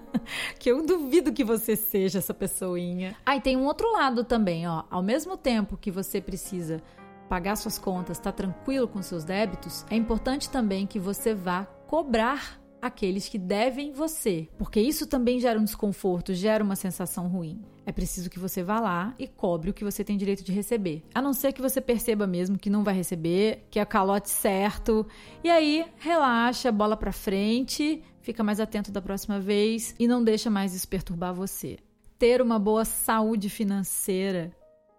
que 0.60 0.70
eu 0.70 0.84
duvido 0.84 1.32
que 1.32 1.42
você 1.42 1.74
seja 1.74 2.18
essa 2.18 2.34
pessoinha. 2.34 3.16
Ah, 3.24 3.40
tem 3.40 3.56
um 3.56 3.64
outro 3.64 3.90
lado 3.90 4.22
também, 4.22 4.68
ó. 4.68 4.84
Ao 4.90 5.02
mesmo 5.02 5.36
tempo 5.36 5.78
que 5.78 5.90
você 5.90 6.20
precisa 6.20 6.82
pagar 7.26 7.56
suas 7.56 7.78
contas, 7.78 8.18
tá 8.18 8.30
tranquilo 8.30 8.86
com 8.86 9.02
seus 9.02 9.24
débitos, 9.24 9.84
é 9.90 9.96
importante 9.96 10.50
também 10.50 10.86
que 10.86 10.98
você 10.98 11.34
vá 11.34 11.64
cobrar 11.86 12.60
aqueles 12.80 13.28
que 13.28 13.38
devem 13.38 13.92
você, 13.92 14.48
porque 14.58 14.80
isso 14.80 15.06
também 15.06 15.40
gera 15.40 15.58
um 15.58 15.64
desconforto, 15.64 16.34
gera 16.34 16.62
uma 16.62 16.76
sensação 16.76 17.28
ruim. 17.28 17.60
É 17.84 17.92
preciso 17.92 18.28
que 18.28 18.38
você 18.38 18.62
vá 18.62 18.80
lá 18.80 19.14
e 19.18 19.28
cobre 19.28 19.70
o 19.70 19.74
que 19.74 19.84
você 19.84 20.02
tem 20.02 20.16
direito 20.16 20.42
de 20.42 20.52
receber. 20.52 21.04
A 21.14 21.22
não 21.22 21.32
ser 21.32 21.52
que 21.52 21.62
você 21.62 21.80
perceba 21.80 22.26
mesmo 22.26 22.58
que 22.58 22.68
não 22.68 22.82
vai 22.82 22.94
receber, 22.94 23.66
que 23.70 23.78
é 23.78 23.84
calote 23.84 24.28
certo. 24.28 25.06
E 25.44 25.48
aí, 25.48 25.86
relaxa, 25.96 26.72
bola 26.72 26.96
para 26.96 27.12
frente, 27.12 28.02
fica 28.20 28.42
mais 28.42 28.58
atento 28.58 28.90
da 28.90 29.00
próxima 29.00 29.38
vez 29.38 29.94
e 30.00 30.08
não 30.08 30.24
deixa 30.24 30.50
mais 30.50 30.74
isso 30.74 30.88
perturbar 30.88 31.32
você. 31.32 31.78
Ter 32.18 32.42
uma 32.42 32.58
boa 32.58 32.84
saúde 32.84 33.48
financeira 33.48 34.52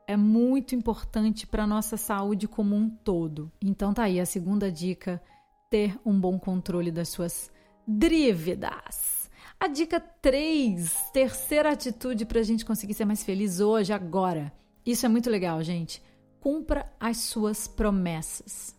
é 0.07 0.15
muito 0.15 0.73
importante 0.73 1.45
para 1.45 1.67
nossa 1.67 1.97
saúde 1.97 2.47
como 2.47 2.73
um 2.73 2.89
todo. 2.89 3.51
Então 3.61 3.93
tá 3.93 4.03
aí 4.03 4.21
a 4.21 4.25
segunda 4.25 4.71
dica, 4.71 5.21
ter 5.69 5.99
um 6.05 6.17
bom 6.17 6.39
controle 6.39 6.89
das 6.89 7.09
suas 7.09 7.51
dívidas. 7.87 9.29
A 9.59 9.67
dica 9.67 9.99
3, 9.99 10.93
terceira 11.13 11.71
atitude 11.71 12.25
para 12.25 12.39
a 12.39 12.43
gente 12.43 12.65
conseguir 12.65 12.93
ser 12.93 13.05
mais 13.05 13.23
feliz 13.23 13.59
hoje, 13.59 13.93
agora. 13.93 14.51
Isso 14.85 15.05
é 15.05 15.09
muito 15.09 15.29
legal, 15.29 15.63
gente. 15.63 16.03
Cumpra 16.39 16.91
as 16.99 17.17
suas 17.17 17.67
promessas, 17.67 18.75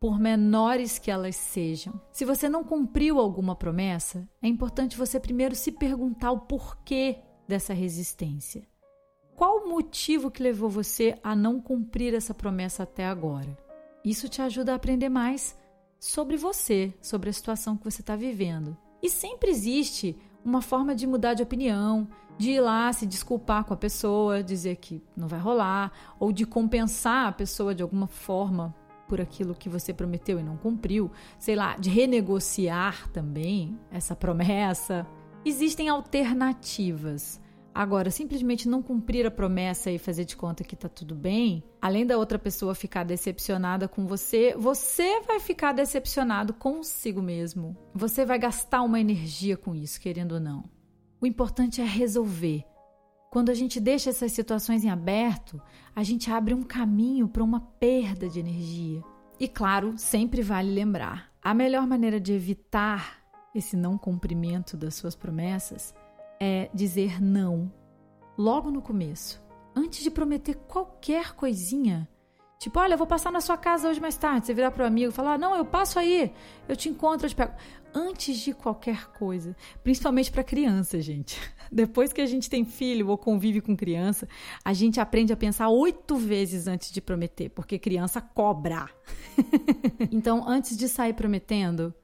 por 0.00 0.18
menores 0.18 0.98
que 0.98 1.10
elas 1.10 1.36
sejam. 1.36 2.00
Se 2.10 2.24
você 2.24 2.48
não 2.48 2.64
cumpriu 2.64 3.18
alguma 3.20 3.54
promessa, 3.54 4.28
é 4.42 4.48
importante 4.48 4.96
você 4.96 5.20
primeiro 5.20 5.54
se 5.54 5.70
perguntar 5.70 6.32
o 6.32 6.40
porquê 6.40 7.18
dessa 7.46 7.72
resistência. 7.72 8.66
Qual 9.36 9.58
o 9.58 9.68
motivo 9.68 10.32
que 10.32 10.42
levou 10.42 10.68
você 10.68 11.16
a 11.22 11.36
não 11.36 11.60
cumprir 11.60 12.12
essa 12.12 12.34
promessa 12.34 12.82
até 12.82 13.06
agora? 13.06 13.56
Isso 14.04 14.28
te 14.28 14.42
ajuda 14.42 14.72
a 14.72 14.76
aprender 14.76 15.08
mais 15.08 15.56
sobre 15.98 16.36
você, 16.36 16.94
sobre 17.00 17.30
a 17.30 17.32
situação 17.32 17.76
que 17.76 17.84
você 17.84 18.00
está 18.00 18.16
vivendo. 18.16 18.76
E 19.02 19.08
sempre 19.08 19.50
existe 19.50 20.16
uma 20.44 20.62
forma 20.62 20.94
de 20.94 21.06
mudar 21.06 21.34
de 21.34 21.42
opinião, 21.42 22.08
de 22.38 22.52
ir 22.52 22.60
lá 22.60 22.92
se 22.92 23.04
desculpar 23.06 23.64
com 23.64 23.74
a 23.74 23.76
pessoa, 23.76 24.42
dizer 24.42 24.76
que 24.76 25.02
não 25.16 25.26
vai 25.26 25.40
rolar, 25.40 25.92
ou 26.18 26.32
de 26.32 26.46
compensar 26.46 27.26
a 27.26 27.32
pessoa 27.32 27.74
de 27.74 27.82
alguma 27.82 28.06
forma 28.06 28.74
por 29.08 29.20
aquilo 29.20 29.54
que 29.54 29.68
você 29.68 29.92
prometeu 29.92 30.38
e 30.38 30.42
não 30.42 30.56
cumpriu, 30.56 31.10
sei 31.38 31.56
lá, 31.56 31.76
de 31.76 31.90
renegociar 31.90 33.08
também 33.10 33.78
essa 33.90 34.14
promessa. 34.14 35.06
Existem 35.44 35.88
alternativas. 35.88 37.40
Agora, 37.78 38.10
simplesmente 38.10 38.68
não 38.68 38.82
cumprir 38.82 39.24
a 39.24 39.30
promessa 39.30 39.88
e 39.88 40.00
fazer 40.00 40.24
de 40.24 40.36
conta 40.36 40.64
que 40.64 40.74
tá 40.74 40.88
tudo 40.88 41.14
bem, 41.14 41.62
além 41.80 42.04
da 42.04 42.18
outra 42.18 42.36
pessoa 42.36 42.74
ficar 42.74 43.04
decepcionada 43.04 43.86
com 43.86 44.04
você, 44.04 44.52
você 44.58 45.20
vai 45.20 45.38
ficar 45.38 45.70
decepcionado 45.70 46.52
consigo 46.52 47.22
mesmo. 47.22 47.76
Você 47.94 48.26
vai 48.26 48.36
gastar 48.36 48.82
uma 48.82 48.98
energia 48.98 49.56
com 49.56 49.76
isso, 49.76 50.00
querendo 50.00 50.32
ou 50.32 50.40
não. 50.40 50.68
O 51.20 51.26
importante 51.26 51.80
é 51.80 51.84
resolver. 51.84 52.64
Quando 53.30 53.48
a 53.48 53.54
gente 53.54 53.78
deixa 53.78 54.10
essas 54.10 54.32
situações 54.32 54.82
em 54.82 54.90
aberto, 54.90 55.62
a 55.94 56.02
gente 56.02 56.32
abre 56.32 56.54
um 56.54 56.64
caminho 56.64 57.28
para 57.28 57.44
uma 57.44 57.60
perda 57.60 58.28
de 58.28 58.40
energia. 58.40 59.04
E 59.38 59.46
claro, 59.46 59.94
sempre 59.96 60.42
vale 60.42 60.74
lembrar: 60.74 61.30
a 61.40 61.54
melhor 61.54 61.86
maneira 61.86 62.18
de 62.18 62.32
evitar 62.32 63.20
esse 63.54 63.76
não 63.76 63.96
cumprimento 63.96 64.76
das 64.76 64.96
suas 64.96 65.14
promessas 65.14 65.94
é 66.40 66.70
dizer 66.72 67.22
não 67.22 67.72
logo 68.36 68.70
no 68.70 68.80
começo, 68.80 69.42
antes 69.74 70.02
de 70.02 70.10
prometer 70.10 70.54
qualquer 70.54 71.34
coisinha. 71.34 72.08
Tipo, 72.58 72.80
olha, 72.80 72.94
eu 72.94 72.98
vou 72.98 73.06
passar 73.06 73.30
na 73.30 73.40
sua 73.40 73.56
casa 73.56 73.88
hoje 73.88 74.00
mais 74.00 74.16
tarde. 74.16 74.46
Você 74.46 74.54
virar 74.54 74.72
pro 74.72 74.84
amigo 74.84 75.10
e 75.10 75.14
falar: 75.14 75.38
Não, 75.38 75.54
eu 75.54 75.64
passo 75.64 75.98
aí, 75.98 76.32
eu 76.68 76.76
te 76.76 76.88
encontro, 76.88 77.26
eu 77.26 77.30
te 77.30 77.36
pego. 77.36 77.52
Antes 77.94 78.38
de 78.38 78.52
qualquer 78.52 79.06
coisa, 79.12 79.56
principalmente 79.82 80.30
para 80.30 80.44
criança, 80.44 81.00
gente. 81.00 81.40
Depois 81.72 82.12
que 82.12 82.20
a 82.20 82.26
gente 82.26 82.50
tem 82.50 82.64
filho 82.64 83.08
ou 83.08 83.16
convive 83.16 83.60
com 83.60 83.76
criança, 83.76 84.28
a 84.64 84.72
gente 84.72 85.00
aprende 85.00 85.32
a 85.32 85.36
pensar 85.36 85.68
oito 85.68 86.16
vezes 86.16 86.66
antes 86.66 86.90
de 86.90 87.00
prometer, 87.00 87.48
porque 87.50 87.78
criança 87.78 88.20
cobra. 88.20 88.88
então, 90.10 90.46
antes 90.46 90.76
de 90.76 90.88
sair 90.88 91.14
prometendo, 91.14 91.94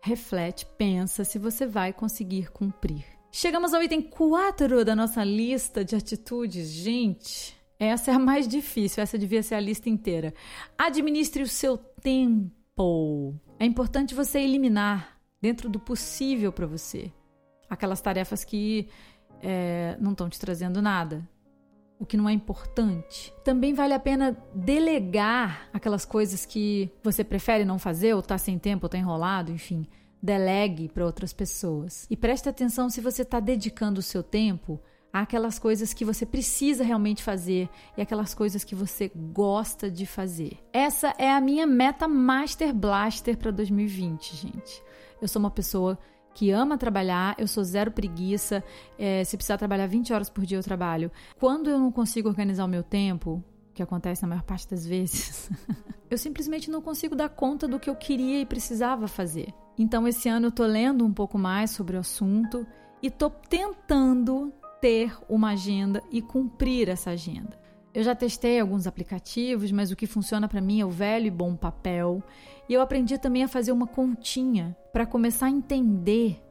reflete, 0.00 0.64
pensa 0.78 1.24
se 1.24 1.38
você 1.38 1.66
vai 1.66 1.92
conseguir 1.92 2.50
cumprir. 2.50 3.17
Chegamos 3.30 3.74
ao 3.74 3.82
item 3.82 4.02
4 4.02 4.84
da 4.84 4.96
nossa 4.96 5.22
lista 5.22 5.84
de 5.84 5.94
atitudes. 5.94 6.68
Gente, 6.68 7.56
essa 7.78 8.10
é 8.10 8.14
a 8.14 8.18
mais 8.18 8.48
difícil, 8.48 9.02
essa 9.02 9.18
devia 9.18 9.42
ser 9.42 9.54
a 9.54 9.60
lista 9.60 9.88
inteira. 9.88 10.34
Administre 10.76 11.42
o 11.42 11.48
seu 11.48 11.76
tempo. 11.76 13.38
É 13.58 13.64
importante 13.64 14.14
você 14.14 14.40
eliminar, 14.40 15.20
dentro 15.40 15.68
do 15.68 15.78
possível 15.78 16.52
para 16.52 16.66
você, 16.66 17.12
aquelas 17.68 18.00
tarefas 18.00 18.44
que 18.44 18.88
é, 19.42 19.96
não 20.00 20.12
estão 20.12 20.28
te 20.28 20.40
trazendo 20.40 20.82
nada, 20.82 21.28
o 21.98 22.06
que 22.06 22.16
não 22.16 22.28
é 22.28 22.32
importante. 22.32 23.32
Também 23.44 23.74
vale 23.74 23.92
a 23.92 24.00
pena 24.00 24.36
delegar 24.54 25.68
aquelas 25.72 26.04
coisas 26.04 26.46
que 26.46 26.90
você 27.02 27.22
prefere 27.22 27.64
não 27.64 27.78
fazer, 27.78 28.14
ou 28.14 28.22
tá 28.22 28.38
sem 28.38 28.58
tempo, 28.58 28.86
ou 28.86 28.88
tá 28.88 28.98
enrolado, 28.98 29.52
enfim. 29.52 29.86
Delegue 30.22 30.88
para 30.88 31.04
outras 31.04 31.32
pessoas. 31.32 32.06
E 32.10 32.16
preste 32.16 32.48
atenção 32.48 32.90
se 32.90 33.00
você 33.00 33.22
está 33.22 33.40
dedicando 33.40 34.00
o 34.00 34.02
seu 34.02 34.22
tempo 34.22 34.80
àquelas 35.12 35.58
coisas 35.58 35.94
que 35.94 36.04
você 36.04 36.26
precisa 36.26 36.84
realmente 36.84 37.22
fazer 37.22 37.68
e 37.96 38.02
aquelas 38.02 38.34
coisas 38.34 38.64
que 38.64 38.74
você 38.74 39.10
gosta 39.14 39.90
de 39.90 40.06
fazer. 40.06 40.58
Essa 40.72 41.14
é 41.18 41.30
a 41.30 41.40
minha 41.40 41.66
meta 41.66 42.06
Master 42.06 42.74
Blaster 42.74 43.36
para 43.36 43.50
2020, 43.50 44.36
gente. 44.36 44.82
Eu 45.20 45.28
sou 45.28 45.40
uma 45.40 45.50
pessoa 45.50 45.98
que 46.34 46.50
ama 46.50 46.78
trabalhar, 46.78 47.34
eu 47.36 47.48
sou 47.48 47.64
zero 47.64 47.90
preguiça. 47.90 48.62
É, 48.96 49.24
se 49.24 49.36
precisar 49.36 49.58
trabalhar 49.58 49.86
20 49.86 50.12
horas 50.12 50.30
por 50.30 50.46
dia, 50.46 50.58
eu 50.58 50.62
trabalho. 50.62 51.10
Quando 51.38 51.68
eu 51.68 51.78
não 51.78 51.90
consigo 51.90 52.28
organizar 52.28 52.64
o 52.64 52.68
meu 52.68 52.82
tempo, 52.82 53.42
que 53.78 53.82
acontece 53.82 54.22
na 54.22 54.28
maior 54.28 54.42
parte 54.42 54.68
das 54.68 54.84
vezes, 54.84 55.50
eu 56.10 56.18
simplesmente 56.18 56.68
não 56.68 56.82
consigo 56.82 57.14
dar 57.14 57.28
conta 57.28 57.68
do 57.68 57.78
que 57.78 57.88
eu 57.88 57.94
queria 57.94 58.40
e 58.40 58.46
precisava 58.46 59.06
fazer. 59.06 59.54
Então, 59.78 60.06
esse 60.08 60.28
ano 60.28 60.48
eu 60.48 60.50
tô 60.50 60.66
lendo 60.66 61.04
um 61.04 61.12
pouco 61.12 61.38
mais 61.38 61.70
sobre 61.70 61.96
o 61.96 62.00
assunto 62.00 62.66
e 63.00 63.08
tô 63.08 63.30
tentando 63.30 64.52
ter 64.80 65.16
uma 65.28 65.50
agenda 65.50 66.02
e 66.10 66.20
cumprir 66.20 66.88
essa 66.88 67.10
agenda. 67.10 67.56
Eu 67.94 68.02
já 68.02 68.16
testei 68.16 68.58
alguns 68.58 68.86
aplicativos, 68.88 69.70
mas 69.70 69.92
o 69.92 69.96
que 69.96 70.06
funciona 70.06 70.48
para 70.48 70.60
mim 70.60 70.80
é 70.80 70.84
o 70.84 70.90
velho 70.90 71.26
e 71.26 71.30
bom 71.30 71.54
papel. 71.54 72.20
E 72.68 72.74
eu 72.74 72.80
aprendi 72.80 73.16
também 73.16 73.44
a 73.44 73.48
fazer 73.48 73.70
uma 73.70 73.86
continha 73.86 74.76
para 74.92 75.06
começar 75.06 75.46
a 75.46 75.50
entender 75.50 76.42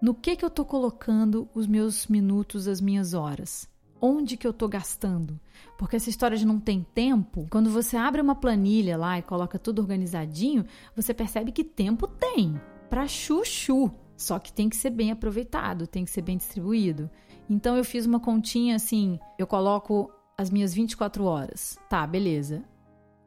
no 0.00 0.14
que 0.14 0.36
que 0.36 0.44
eu 0.44 0.50
tô 0.50 0.64
colocando 0.64 1.48
os 1.52 1.66
meus 1.66 2.06
minutos, 2.06 2.68
as 2.68 2.80
minhas 2.80 3.12
horas 3.12 3.68
onde 4.00 4.36
que 4.36 4.46
eu 4.46 4.50
estou 4.50 4.68
gastando. 4.68 5.38
Porque 5.78 5.96
essa 5.96 6.10
história 6.10 6.36
de 6.36 6.46
não 6.46 6.58
tem 6.58 6.86
tempo, 6.94 7.46
quando 7.50 7.70
você 7.70 7.96
abre 7.96 8.20
uma 8.20 8.34
planilha 8.34 8.96
lá 8.96 9.18
e 9.18 9.22
coloca 9.22 9.58
tudo 9.58 9.80
organizadinho, 9.80 10.64
você 10.94 11.12
percebe 11.12 11.52
que 11.52 11.64
tempo 11.64 12.06
tem 12.06 12.60
para 12.88 13.06
chuchu. 13.06 13.90
Só 14.16 14.38
que 14.38 14.52
tem 14.52 14.68
que 14.68 14.76
ser 14.76 14.90
bem 14.90 15.10
aproveitado, 15.10 15.86
tem 15.86 16.04
que 16.04 16.10
ser 16.10 16.22
bem 16.22 16.36
distribuído. 16.36 17.10
Então 17.48 17.76
eu 17.76 17.84
fiz 17.84 18.06
uma 18.06 18.18
continha 18.18 18.76
assim, 18.76 19.18
eu 19.38 19.46
coloco 19.46 20.10
as 20.38 20.50
minhas 20.50 20.72
24 20.72 21.24
horas. 21.24 21.78
Tá, 21.88 22.06
beleza. 22.06 22.64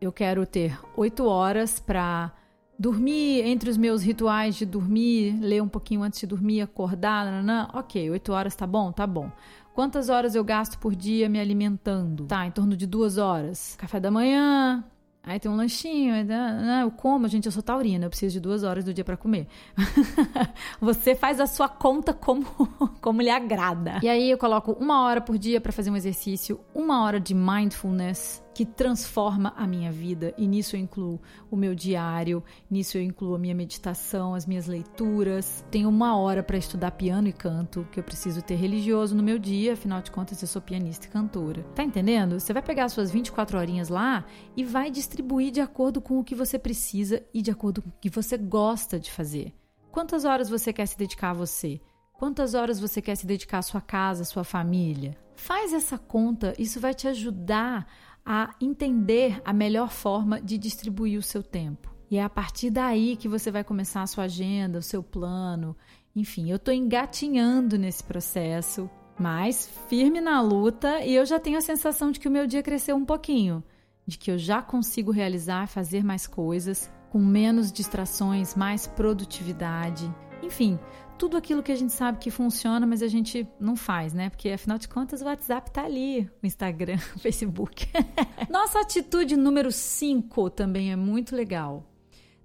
Eu 0.01 0.11
quero 0.11 0.45
ter 0.45 0.79
8 0.95 1.25
horas 1.25 1.79
para 1.79 2.31
dormir 2.77 3.41
entre 3.45 3.69
os 3.69 3.75
meus 3.75 4.01
rituais 4.01 4.55
de 4.55 4.65
dormir, 4.65 5.37
ler 5.41 5.61
um 5.61 5.67
pouquinho 5.67 6.01
antes 6.01 6.21
de 6.21 6.25
dormir, 6.25 6.61
acordar, 6.61 7.25
nananã. 7.25 7.67
OK, 7.73 8.09
8 8.09 8.31
horas 8.31 8.55
tá 8.55 8.65
bom? 8.65 8.91
Tá 8.91 9.05
bom. 9.05 9.29
Quantas 9.79 10.09
horas 10.09 10.35
eu 10.35 10.43
gasto 10.43 10.77
por 10.77 10.93
dia 10.93 11.29
me 11.29 11.39
alimentando? 11.39 12.25
Tá, 12.25 12.45
em 12.45 12.51
torno 12.51 12.75
de 12.75 12.85
duas 12.85 13.17
horas. 13.17 13.77
Café 13.77 13.97
da 13.97 14.11
manhã, 14.11 14.83
Aí 15.23 15.39
tem 15.39 15.51
um 15.51 15.55
lanchinho, 15.55 16.15
aí, 16.15 16.23
né, 16.23 16.79
eu 16.81 16.89
como, 16.89 17.27
gente, 17.27 17.45
eu 17.45 17.51
sou 17.51 17.61
taurina, 17.61 18.05
eu 18.05 18.09
preciso 18.09 18.33
de 18.33 18.39
duas 18.39 18.63
horas 18.63 18.83
do 18.83 18.93
dia 18.93 19.03
para 19.03 19.15
comer. 19.15 19.47
Você 20.81 21.13
faz 21.13 21.39
a 21.39 21.45
sua 21.45 21.69
conta 21.69 22.13
como, 22.13 22.45
como 22.99 23.21
lhe 23.21 23.29
agrada. 23.29 23.99
E 24.01 24.09
aí 24.09 24.31
eu 24.31 24.37
coloco 24.37 24.71
uma 24.71 25.03
hora 25.03 25.21
por 25.21 25.37
dia 25.37 25.61
para 25.61 25.71
fazer 25.71 25.91
um 25.91 25.95
exercício, 25.95 26.59
uma 26.73 27.03
hora 27.03 27.19
de 27.19 27.33
mindfulness, 27.35 28.41
que 28.53 28.65
transforma 28.65 29.53
a 29.55 29.65
minha 29.65 29.91
vida. 29.91 30.33
E 30.37 30.47
nisso 30.47 30.75
eu 30.75 30.79
incluo 30.79 31.21
o 31.49 31.55
meu 31.55 31.73
diário, 31.73 32.43
nisso 32.69 32.97
eu 32.97 33.01
incluo 33.01 33.35
a 33.35 33.39
minha 33.39 33.55
meditação, 33.55 34.33
as 34.33 34.45
minhas 34.45 34.67
leituras. 34.67 35.65
Tenho 35.71 35.89
uma 35.89 36.17
hora 36.17 36.43
para 36.43 36.57
estudar 36.57 36.91
piano 36.91 37.27
e 37.27 37.33
canto, 37.33 37.87
que 37.91 37.99
eu 37.99 38.03
preciso 38.03 38.41
ter 38.41 38.55
religioso 38.55 39.15
no 39.15 39.23
meu 39.23 39.39
dia, 39.39 39.73
afinal 39.73 40.01
de 40.01 40.11
contas 40.11 40.41
eu 40.41 40.47
sou 40.47 40.61
pianista 40.61 41.07
e 41.07 41.09
cantora. 41.09 41.63
Tá 41.75 41.83
entendendo? 41.83 42.39
Você 42.39 42.53
vai 42.53 42.61
pegar 42.61 42.85
as 42.85 42.93
suas 42.93 43.11
24 43.11 43.57
horinhas 43.57 43.89
lá 43.89 44.25
e 44.55 44.63
vai 44.63 44.91
distribuir 44.91 45.51
de 45.51 45.61
acordo 45.61 46.01
com 46.01 46.19
o 46.19 46.23
que 46.23 46.35
você 46.35 46.59
precisa 46.59 47.23
e 47.33 47.41
de 47.41 47.51
acordo 47.51 47.81
com 47.81 47.89
o 47.89 47.93
que 48.01 48.09
você 48.09 48.37
gosta 48.37 48.99
de 48.99 49.11
fazer. 49.11 49.53
Quantas 49.91 50.23
horas 50.25 50.49
você 50.49 50.71
quer 50.71 50.85
se 50.85 50.97
dedicar 50.97 51.31
a 51.31 51.33
você? 51.33 51.81
Quantas 52.13 52.53
horas 52.53 52.79
você 52.79 53.01
quer 53.01 53.15
se 53.15 53.25
dedicar 53.25 53.59
à 53.59 53.61
sua 53.61 53.79
casa, 53.79 54.23
à 54.23 54.25
sua 54.25 54.43
família? 54.43 55.17
Faz 55.37 55.71
essa 55.71 55.97
conta, 55.97 56.53
isso 56.59 56.77
vai 56.77 56.93
te 56.93 57.07
ajudar 57.07 57.87
a 58.25 58.53
entender 58.61 59.41
a 59.43 59.53
melhor 59.53 59.89
forma 59.89 60.41
de 60.41 60.57
distribuir 60.57 61.17
o 61.17 61.23
seu 61.23 61.41
tempo. 61.41 61.89
E 62.11 62.17
é 62.17 62.23
a 62.23 62.29
partir 62.29 62.69
daí 62.69 63.15
que 63.15 63.27
você 63.27 63.51
vai 63.51 63.63
começar 63.63 64.01
a 64.01 64.07
sua 64.07 64.23
agenda, 64.23 64.79
o 64.79 64.83
seu 64.83 65.03
plano. 65.03 65.75
Enfim, 66.15 66.49
eu 66.49 66.55
estou 66.55 66.73
engatinhando 66.73 67.77
nesse 67.77 68.03
processo, 68.03 68.89
mas 69.19 69.69
firme 69.87 70.19
na 70.19 70.41
luta 70.41 71.01
e 71.05 71.13
eu 71.13 71.25
já 71.25 71.39
tenho 71.39 71.57
a 71.57 71.61
sensação 71.61 72.11
de 72.11 72.19
que 72.19 72.27
o 72.27 72.31
meu 72.31 72.47
dia 72.47 72.63
cresceu 72.63 72.95
um 72.95 73.05
pouquinho, 73.05 73.63
de 74.07 74.17
que 74.17 74.31
eu 74.31 74.37
já 74.37 74.61
consigo 74.61 75.11
realizar, 75.11 75.67
fazer 75.67 76.03
mais 76.03 76.25
coisas, 76.25 76.89
com 77.11 77.19
menos 77.19 77.71
distrações, 77.71 78.55
mais 78.55 78.87
produtividade. 78.87 80.11
Enfim, 80.41 80.79
tudo 81.19 81.35
aquilo 81.35 81.61
que 81.61 81.71
a 81.71 81.75
gente 81.75 81.91
sabe 81.91 82.17
que 82.17 82.31
funciona, 82.31 82.87
mas 82.87 83.03
a 83.03 83.07
gente 83.09 83.45
não 83.59 83.75
faz, 83.75 84.13
né? 84.13 84.29
Porque 84.29 84.49
afinal 84.49 84.77
de 84.77 84.87
contas 84.87 85.21
o 85.21 85.25
WhatsApp 85.25 85.69
tá 85.69 85.83
ali, 85.83 86.31
o 86.41 86.47
Instagram, 86.47 86.97
o 87.13 87.19
Facebook. 87.19 87.87
Nossa 88.49 88.79
atitude 88.79 89.35
número 89.35 89.69
5 89.69 90.49
também 90.49 90.93
é 90.93 90.95
muito 90.95 91.35
legal. 91.35 91.85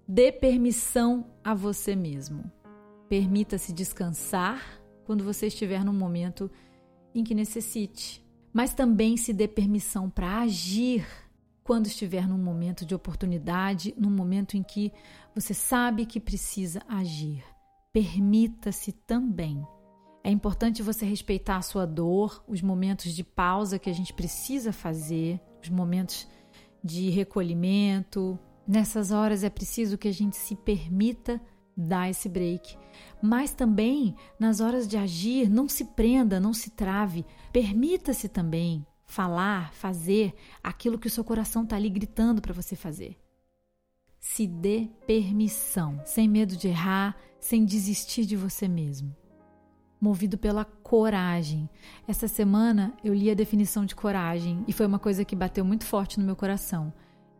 Dê 0.09 0.33
permissão 0.33 1.25
a 1.43 1.55
você 1.55 1.95
mesmo. 1.95 2.51
Permita-se 3.09 3.73
descansar 3.73 4.61
quando 5.05 5.23
você 5.23 5.47
estiver 5.47 5.85
num 5.85 5.93
momento 5.93 6.51
em 7.15 7.23
que 7.23 7.35
necessite, 7.35 8.27
mas 8.53 8.75
também 8.75 9.17
se 9.17 9.33
dê 9.33 9.47
permissão 9.47 10.11
para 10.11 10.41
agir 10.41 11.07
quando 11.63 11.87
estiver 11.87 12.27
num 12.27 12.39
momento 12.39 12.85
de 12.85 12.95
oportunidade, 12.95 13.95
num 13.97 14.11
momento 14.11 14.57
em 14.57 14.65
que 14.65 14.93
você 15.33 15.55
sabe 15.55 16.05
que 16.07 16.19
precisa 16.19 16.83
agir. 16.89 17.54
Permita-se 17.95 18.91
também. 18.91 19.65
É 20.25 20.29
importante 20.29 20.83
você 20.83 21.07
respeitar 21.07 21.59
a 21.59 21.63
sua 21.63 21.87
dor, 21.87 22.43
os 22.49 22.61
momentos 22.61 23.13
de 23.15 23.23
pausa 23.23 23.79
que 23.79 23.89
a 23.89 23.93
gente 23.93 24.13
precisa 24.13 24.73
fazer, 24.73 25.41
os 25.63 25.69
momentos 25.69 26.27
de 26.83 27.09
recolhimento. 27.11 28.37
Nessas 28.67 29.13
horas 29.13 29.45
é 29.45 29.49
preciso 29.49 29.97
que 29.97 30.09
a 30.09 30.13
gente 30.13 30.37
se 30.37 30.57
permita 30.57 31.41
dar 31.77 32.11
esse 32.11 32.29
break. 32.29 32.77
Mas 33.23 33.53
também, 33.53 34.17
nas 34.41 34.61
horas 34.61 34.89
de 34.89 34.97
agir, 34.97 35.49
não 35.49 35.69
se 35.69 35.85
prenda, 35.85 36.41
não 36.41 36.53
se 36.53 36.71
trave. 36.71 37.25
Permita-se 37.53 38.29
também 38.29 38.85
falar, 39.07 39.73
fazer 39.73 40.35
aquilo 40.61 40.99
que 40.99 41.07
o 41.07 41.11
seu 41.11 41.23
coração 41.23 41.63
está 41.63 41.77
ali 41.77 41.91
gritando 41.91 42.43
para 42.43 42.53
você 42.53 42.75
fazer. 42.75 43.17
Se 44.19 44.49
dê 44.49 44.89
permissão, 45.07 46.01
sem 46.05 46.27
medo 46.27 46.57
de 46.57 46.67
errar, 46.67 47.17
sem 47.45 47.65
desistir 47.65 48.25
de 48.25 48.37
você 48.37 48.67
mesmo. 48.67 49.15
Movido 50.01 50.37
pela 50.37 50.65
coragem. 50.65 51.69
Essa 52.07 52.29
semana 52.29 52.93
eu 53.03 53.15
li 53.15 53.31
a 53.31 53.35
definição 53.35 53.85
de 53.85 53.95
coragem 53.95 54.65
e 54.67 54.73
foi 54.73 54.87
uma 54.87 54.99
coisa 54.99 55.25
que 55.25 55.37
bateu 55.37 55.65
muito 55.65 55.85
forte 55.85 56.19
no 56.19 56.27
meu 56.27 56.37
coração. 56.37 56.93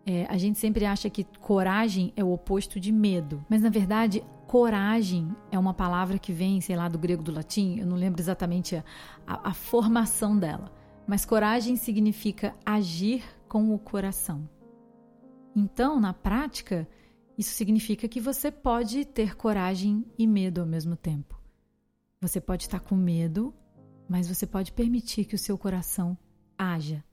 É, 0.07 0.27
a 0.29 0.37
gente 0.37 0.59
sempre 0.59 0.85
acha 0.85 1.09
que 1.09 1.25
coragem 1.41 2.13
é 2.17 2.23
o 2.23 2.33
oposto 2.33 2.79
de 2.79 2.93
medo, 2.93 3.45
mas 3.49 3.63
na 3.63 3.71
verdade, 3.71 4.23
coragem 4.47 5.35
é 5.51 5.59
uma 5.59 5.73
palavra 5.73 6.19
que 6.19 6.33
vem, 6.33 6.61
sei 6.61 6.77
lá, 6.77 6.89
do 6.89 6.99
grego, 6.99 7.23
do 7.23 7.33
latim, 7.33 7.79
eu 7.79 7.87
não 7.87 7.97
lembro 7.97 8.21
exatamente 8.21 8.77
a, 8.77 8.85
a, 9.27 9.51
a 9.51 9.55
formação 9.55 10.39
dela 10.39 10.71
mas 11.07 11.25
coragem 11.25 11.77
significa 11.77 12.55
agir 12.65 13.23
com 13.49 13.75
o 13.75 13.79
coração. 13.79 14.49
Então, 15.55 16.01
na 16.01 16.13
prática, 16.13 16.89
isso 17.37 17.55
significa 17.55 18.09
que 18.09 18.21
você 18.21 18.51
pode 18.51 19.05
ter 19.05 19.37
coragem 19.37 20.05
e 20.19 20.27
medo 20.27 20.61
ao 20.61 20.67
mesmo 20.67 20.97
tempo. 20.97 21.41
Você 22.21 22.41
pode 22.41 22.65
estar 22.65 22.81
com 22.81 22.95
medo, 22.95 23.53
mas 24.09 24.29
você 24.29 24.47
pode 24.47 24.73
permitir 24.73 25.25
que 25.25 25.35
o 25.35 25.39
seu 25.39 25.59
coração 25.59 26.17
haja. 26.57 27.05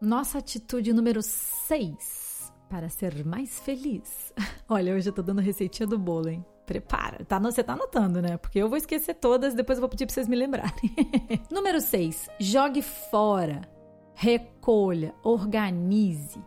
Nossa 0.00 0.38
atitude 0.38 0.92
número 0.92 1.22
6 1.22 2.52
para 2.68 2.88
ser 2.88 3.24
mais 3.24 3.58
feliz. 3.60 4.32
Olha, 4.68 4.94
hoje 4.94 5.08
eu 5.08 5.12
tô 5.12 5.22
dando 5.22 5.40
receitinha 5.40 5.86
do 5.86 5.98
bolo, 5.98 6.28
hein? 6.28 6.44
Prepara. 6.66 7.24
Tá, 7.24 7.38
você 7.38 7.62
tá 7.64 7.72
anotando, 7.72 8.20
né? 8.20 8.36
Porque 8.36 8.58
eu 8.58 8.68
vou 8.68 8.76
esquecer 8.76 9.14
todas, 9.14 9.54
depois 9.54 9.78
eu 9.78 9.80
vou 9.80 9.88
pedir 9.88 10.06
pra 10.06 10.14
vocês 10.14 10.28
me 10.28 10.36
lembrarem. 10.36 10.94
Número 11.50 11.80
6. 11.80 12.28
Jogue 12.38 12.82
fora. 12.82 13.62
Recolha. 14.14 15.14
Organize. 15.22 16.38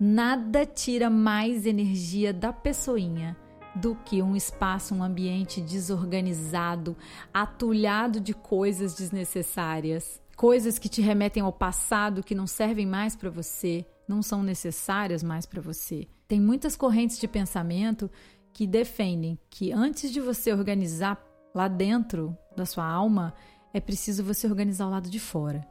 Nada 0.00 0.64
tira 0.64 1.10
mais 1.10 1.66
energia 1.66 2.32
da 2.32 2.52
pessoinha 2.52 3.36
do 3.74 3.96
que 3.96 4.22
um 4.22 4.36
espaço, 4.36 4.94
um 4.94 5.02
ambiente 5.02 5.60
desorganizado, 5.60 6.96
atulhado 7.34 8.20
de 8.20 8.32
coisas 8.32 8.94
desnecessárias, 8.94 10.22
coisas 10.36 10.78
que 10.78 10.88
te 10.88 11.02
remetem 11.02 11.42
ao 11.42 11.52
passado, 11.52 12.22
que 12.22 12.34
não 12.34 12.46
servem 12.46 12.86
mais 12.86 13.16
para 13.16 13.28
você, 13.28 13.84
não 14.06 14.22
são 14.22 14.40
necessárias 14.40 15.24
mais 15.24 15.46
para 15.46 15.60
você. 15.60 16.06
Tem 16.28 16.40
muitas 16.40 16.76
correntes 16.76 17.18
de 17.18 17.26
pensamento 17.26 18.08
que 18.52 18.68
defendem 18.68 19.36
que 19.50 19.72
antes 19.72 20.12
de 20.12 20.20
você 20.20 20.52
organizar 20.52 21.20
lá 21.52 21.66
dentro 21.66 22.38
da 22.56 22.64
sua 22.64 22.86
alma, 22.86 23.34
é 23.74 23.80
preciso 23.80 24.22
você 24.22 24.46
organizar 24.46 24.86
o 24.86 24.90
lado 24.90 25.10
de 25.10 25.18
fora. 25.18 25.66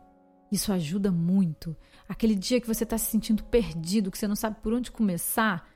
Isso 0.51 0.71
ajuda 0.71 1.11
muito. 1.11 1.75
Aquele 2.07 2.35
dia 2.35 2.61
que 2.61 2.67
você 2.67 2.83
está 2.83 2.97
se 2.97 3.11
sentindo 3.11 3.43
perdido, 3.43 4.11
que 4.11 4.17
você 4.17 4.27
não 4.27 4.35
sabe 4.35 4.57
por 4.61 4.73
onde 4.73 4.91
começar, 4.91 5.67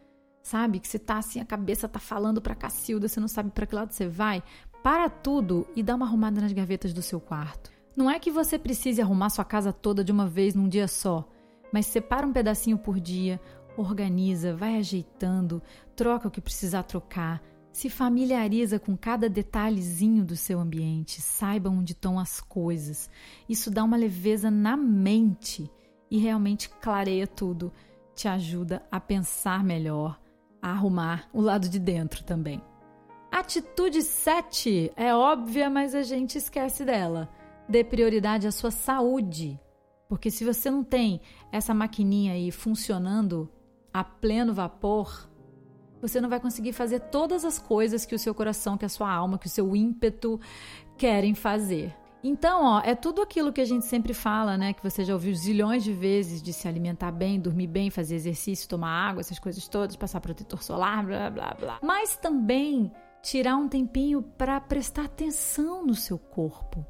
sabe? 0.42 0.80
Que 0.80 0.88
você 0.88 0.98
tá 0.98 1.18
assim, 1.18 1.40
a 1.40 1.46
cabeça 1.46 1.88
tá 1.88 2.00
falando 2.00 2.42
para 2.42 2.56
Cacilda, 2.56 3.08
você 3.08 3.20
não 3.20 3.28
sabe 3.28 3.52
para 3.52 3.66
que 3.66 3.76
lado 3.76 3.92
você 3.92 4.08
vai. 4.08 4.42
Para 4.82 5.10
tudo 5.10 5.68
e 5.76 5.84
dá 5.84 5.96
uma 5.96 6.06
arrumada 6.06 6.42
nas 6.42 6.54
gavetas 6.54 6.94
do 6.94 7.02
seu 7.02 7.20
quarto. 7.20 7.70
Não 7.96 8.10
é 8.10 8.20
que 8.20 8.32
você 8.32 8.58
precise 8.58 9.02
arrumar 9.02 9.30
sua 9.30 9.44
casa 9.44 9.74
toda 9.74 10.04
de 10.04 10.12
uma 10.12 10.28
vez 10.28 10.56
num 10.56 10.68
dia 10.68 10.88
só, 10.88 11.28
mas 11.72 11.86
separa 11.86 12.26
um 12.26 12.32
pedacinho 12.32 12.78
por 12.78 13.00
dia, 13.00 13.40
organiza, 13.76 14.56
vai 14.56 14.78
ajeitando, 14.78 15.62
troca 15.96 16.28
o 16.28 16.32
que 16.32 16.42
precisar 16.42 16.84
trocar, 16.84 17.42
se 17.72 17.90
familiariza 17.90 18.80
com 18.80 18.98
cada 18.98 19.30
detalhezinho 19.30 20.26
do 20.26 20.36
seu 20.36 20.60
ambiente, 20.60 21.22
saiba 21.22 21.70
onde 21.70 21.94
estão 21.94 22.20
as 22.20 22.42
coisas. 22.42 23.10
Isso 23.48 23.72
dá 23.72 23.84
uma 23.84 23.98
leveza 23.98 24.52
na 24.52 24.76
mente 24.76 25.72
e 26.10 26.18
realmente 26.18 26.70
clareia 26.70 27.26
tudo, 27.26 27.72
te 28.14 28.28
ajuda 28.28 28.86
a 28.92 29.00
pensar 29.00 29.64
melhor, 29.64 30.20
a 30.62 30.72
arrumar 30.72 31.30
o 31.32 31.40
lado 31.40 31.70
de 31.70 31.80
dentro 31.80 32.24
também. 32.24 32.62
Atitude 33.32 34.02
7 34.02 34.92
é 34.98 35.16
óbvia, 35.16 35.70
mas 35.70 35.96
a 35.96 36.04
gente 36.04 36.38
esquece 36.38 36.84
dela. 36.84 37.30
Dê 37.68 37.82
prioridade 37.82 38.46
à 38.46 38.52
sua 38.52 38.72
saúde. 38.72 39.58
Porque 40.10 40.30
se 40.30 40.44
você 40.44 40.70
não 40.70 40.84
tem 40.84 41.22
essa 41.50 41.74
maquininha 41.74 42.34
aí 42.34 42.52
funcionando 42.52 43.50
a 43.94 44.04
pleno 44.04 44.54
vapor, 44.54 45.31
você 46.02 46.20
não 46.20 46.30
vai 46.30 46.40
conseguir 46.40 46.74
fazer 46.74 47.00
todas 47.00 47.46
as 47.46 47.60
coisas 47.60 48.06
que 48.06 48.16
o 48.16 48.20
seu 48.20 48.34
coração, 48.34 48.78
que 48.78 48.86
a 48.86 48.90
sua 48.90 49.12
alma, 49.12 49.38
que 49.38 49.48
o 49.48 49.50
seu 49.50 49.76
ímpeto 49.76 50.40
querem 50.98 51.36
fazer. 51.36 51.96
Então, 52.24 52.64
ó, 52.64 52.82
é 52.84 52.94
tudo 52.94 53.22
aquilo 53.22 53.52
que 53.52 53.62
a 53.62 53.66
gente 53.66 53.86
sempre 53.86 54.14
fala, 54.14 54.56
né? 54.56 54.74
Que 54.74 54.84
você 54.84 55.04
já 55.04 55.14
ouviu 55.14 55.34
zilhões 55.34 55.84
de 55.84 55.92
vezes 55.92 56.42
de 56.42 56.54
se 56.54 56.68
alimentar 56.68 57.12
bem, 57.12 57.40
dormir 57.40 57.68
bem, 57.68 57.90
fazer 57.90 58.16
exercício, 58.16 58.70
tomar 58.70 59.10
água, 59.10 59.22
essas 59.22 59.40
coisas 59.40 59.68
todas, 59.68 59.96
passar 59.96 60.22
protetor 60.22 60.62
solar, 60.62 61.04
blá 61.04 61.30
blá 61.30 61.56
blá. 61.60 61.80
Mas 61.82 62.16
também 62.16 62.92
tirar 63.24 63.56
um 63.56 63.68
tempinho 63.68 64.22
para 64.22 64.60
prestar 64.62 65.06
atenção 65.06 65.86
no 65.86 65.96
seu 65.96 66.18
corpo 66.18 66.86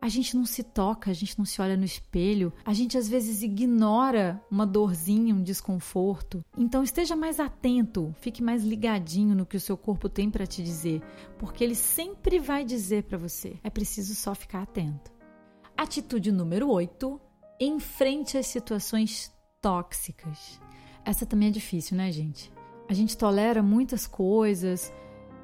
a 0.00 0.08
gente 0.08 0.36
não 0.36 0.46
se 0.46 0.62
toca, 0.62 1.10
a 1.10 1.14
gente 1.14 1.36
não 1.36 1.44
se 1.44 1.60
olha 1.60 1.76
no 1.76 1.84
espelho, 1.84 2.52
a 2.64 2.72
gente 2.72 2.96
às 2.96 3.08
vezes 3.08 3.42
ignora 3.42 4.40
uma 4.50 4.66
dorzinha, 4.66 5.34
um 5.34 5.42
desconforto. 5.42 6.44
Então 6.56 6.82
esteja 6.82 7.16
mais 7.16 7.40
atento, 7.40 8.14
fique 8.20 8.42
mais 8.42 8.64
ligadinho 8.64 9.34
no 9.34 9.46
que 9.46 9.56
o 9.56 9.60
seu 9.60 9.76
corpo 9.76 10.08
tem 10.08 10.30
para 10.30 10.46
te 10.46 10.62
dizer, 10.62 11.02
porque 11.38 11.64
ele 11.64 11.74
sempre 11.74 12.38
vai 12.38 12.64
dizer 12.64 13.04
para 13.04 13.18
você. 13.18 13.58
É 13.62 13.70
preciso 13.70 14.14
só 14.14 14.34
ficar 14.34 14.62
atento. 14.62 15.10
Atitude 15.76 16.30
número 16.30 16.70
8: 16.70 17.20
enfrente 17.60 18.38
as 18.38 18.46
situações 18.46 19.32
tóxicas. 19.60 20.60
Essa 21.04 21.26
também 21.26 21.48
é 21.48 21.52
difícil, 21.52 21.96
né, 21.96 22.12
gente? 22.12 22.52
A 22.88 22.94
gente 22.94 23.16
tolera 23.16 23.62
muitas 23.62 24.06
coisas, 24.06 24.92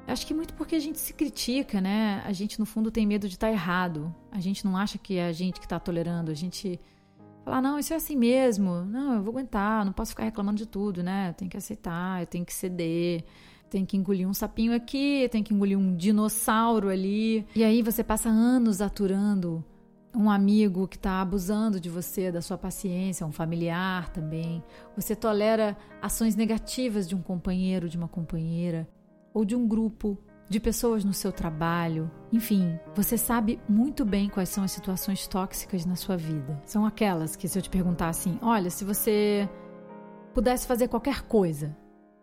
Acho 0.07 0.27
que 0.27 0.33
muito 0.33 0.53
porque 0.53 0.75
a 0.75 0.79
gente 0.79 0.99
se 0.99 1.13
critica, 1.13 1.81
né? 1.81 2.21
A 2.25 2.31
gente, 2.31 2.59
no 2.59 2.65
fundo, 2.65 2.91
tem 2.91 3.07
medo 3.07 3.27
de 3.27 3.35
estar 3.35 3.47
tá 3.47 3.53
errado. 3.53 4.13
A 4.31 4.39
gente 4.39 4.63
não 4.63 4.77
acha 4.77 4.97
que 4.97 5.15
é 5.15 5.27
a 5.27 5.31
gente 5.31 5.59
que 5.59 5.65
está 5.65 5.79
tolerando. 5.79 6.29
A 6.29 6.35
gente 6.35 6.79
fala, 7.43 7.61
não, 7.61 7.79
isso 7.79 7.91
é 7.91 7.95
assim 7.95 8.15
mesmo. 8.15 8.85
Não, 8.85 9.15
eu 9.15 9.23
vou 9.23 9.31
aguentar, 9.31 9.83
não 9.83 9.91
posso 9.91 10.11
ficar 10.11 10.23
reclamando 10.23 10.57
de 10.57 10.67
tudo, 10.67 11.01
né? 11.01 11.29
Eu 11.29 11.33
tenho 11.33 11.49
que 11.49 11.57
aceitar, 11.57 12.21
eu 12.21 12.27
tenho 12.27 12.45
que 12.45 12.53
ceder. 12.53 13.23
Tem 13.67 13.83
que 13.83 13.97
engolir 13.97 14.27
um 14.27 14.33
sapinho 14.33 14.75
aqui, 14.75 15.27
tem 15.31 15.41
que 15.41 15.53
engolir 15.53 15.77
um 15.77 15.95
dinossauro 15.95 16.89
ali. 16.89 17.45
E 17.55 17.63
aí 17.63 17.81
você 17.81 18.03
passa 18.03 18.29
anos 18.29 18.81
aturando 18.81 19.65
um 20.15 20.29
amigo 20.29 20.87
que 20.87 20.95
está 20.95 21.19
abusando 21.19 21.79
de 21.79 21.89
você, 21.89 22.31
da 22.31 22.41
sua 22.41 22.57
paciência, 22.57 23.25
um 23.25 23.31
familiar 23.31 24.09
também. 24.09 24.63
Você 24.95 25.15
tolera 25.15 25.75
ações 25.99 26.35
negativas 26.35 27.09
de 27.09 27.15
um 27.15 27.21
companheiro, 27.21 27.89
de 27.89 27.97
uma 27.97 28.07
companheira 28.07 28.87
ou 29.35 29.43
de 29.43 29.53
um 29.53 29.67
grupo 29.67 30.17
de 30.49 30.61
pessoas 30.61 31.03
no 31.03 31.13
seu 31.13 31.31
trabalho. 31.31 32.09
Enfim, 32.31 32.79
você 32.95 33.17
sabe 33.17 33.59
muito 33.67 34.05
bem 34.05 34.29
quais 34.29 34.47
são 34.47 34.63
as 34.63 34.71
situações 34.71 35.27
tóxicas 35.27 35.85
na 35.85 35.95
sua 35.95 36.15
vida. 36.15 36.61
São 36.65 36.85
aquelas 36.85 37.35
que, 37.35 37.47
se 37.47 37.59
eu 37.59 37.61
te 37.61 37.69
perguntar 37.69 38.07
assim: 38.07 38.39
olha, 38.41 38.69
se 38.69 38.85
você 38.85 39.49
pudesse 40.33 40.65
fazer 40.65 40.87
qualquer 40.87 41.23
coisa 41.23 41.75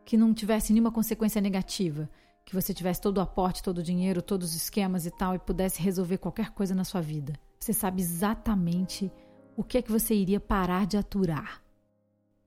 que 0.04 0.16
não 0.16 0.32
tivesse 0.32 0.72
nenhuma 0.72 0.90
consequência 0.90 1.40
negativa, 1.40 2.08
que 2.46 2.54
você 2.54 2.72
tivesse 2.72 3.00
todo 3.00 3.18
o 3.18 3.20
aporte, 3.20 3.62
todo 3.62 3.78
o 3.78 3.82
dinheiro, 3.82 4.22
todos 4.22 4.50
os 4.50 4.56
esquemas 4.56 5.04
e 5.04 5.10
tal 5.10 5.34
e 5.34 5.38
pudesse 5.38 5.82
resolver 5.82 6.18
qualquer 6.18 6.50
coisa 6.50 6.74
na 6.74 6.84
sua 6.84 7.00
vida. 7.00 7.34
Você 7.60 7.72
sabe 7.72 8.00
exatamente 8.00 9.12
o 9.54 9.62
que 9.62 9.78
é 9.78 9.82
que 9.82 9.92
você 9.92 10.14
iria 10.14 10.40
parar 10.40 10.86
de 10.86 10.96
aturar. 10.96 11.62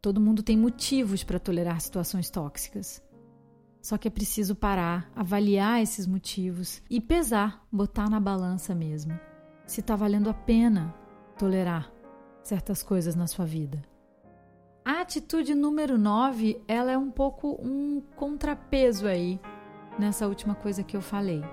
Todo 0.01 0.21
mundo 0.21 0.43
tem 0.43 0.57
motivos 0.57 1.23
para 1.23 1.39
tolerar 1.39 1.79
situações 1.79 2.29
tóxicas. 2.29 3.01
Só 3.85 3.99
que 3.99 4.07
é 4.07 4.11
preciso 4.11 4.55
parar, 4.55 5.07
avaliar 5.15 5.79
esses 5.79 6.07
motivos 6.07 6.81
e 6.89 6.99
pesar, 6.99 7.63
botar 7.71 8.09
na 8.09 8.19
balança 8.19 8.73
mesmo, 8.73 9.13
se 9.63 9.79
está 9.79 9.95
valendo 9.95 10.27
a 10.27 10.33
pena 10.33 10.91
tolerar 11.37 11.93
certas 12.41 12.81
coisas 12.81 13.15
na 13.15 13.27
sua 13.27 13.45
vida. 13.45 13.83
A 14.83 15.01
atitude 15.01 15.53
número 15.53 15.99
9, 15.99 16.63
ela 16.67 16.91
é 16.91 16.97
um 16.97 17.11
pouco 17.11 17.59
um 17.61 18.01
contrapeso 18.15 19.05
aí 19.05 19.39
nessa 19.99 20.27
última 20.27 20.55
coisa 20.55 20.81
que 20.81 20.97
eu 20.97 21.01
falei. 21.01 21.43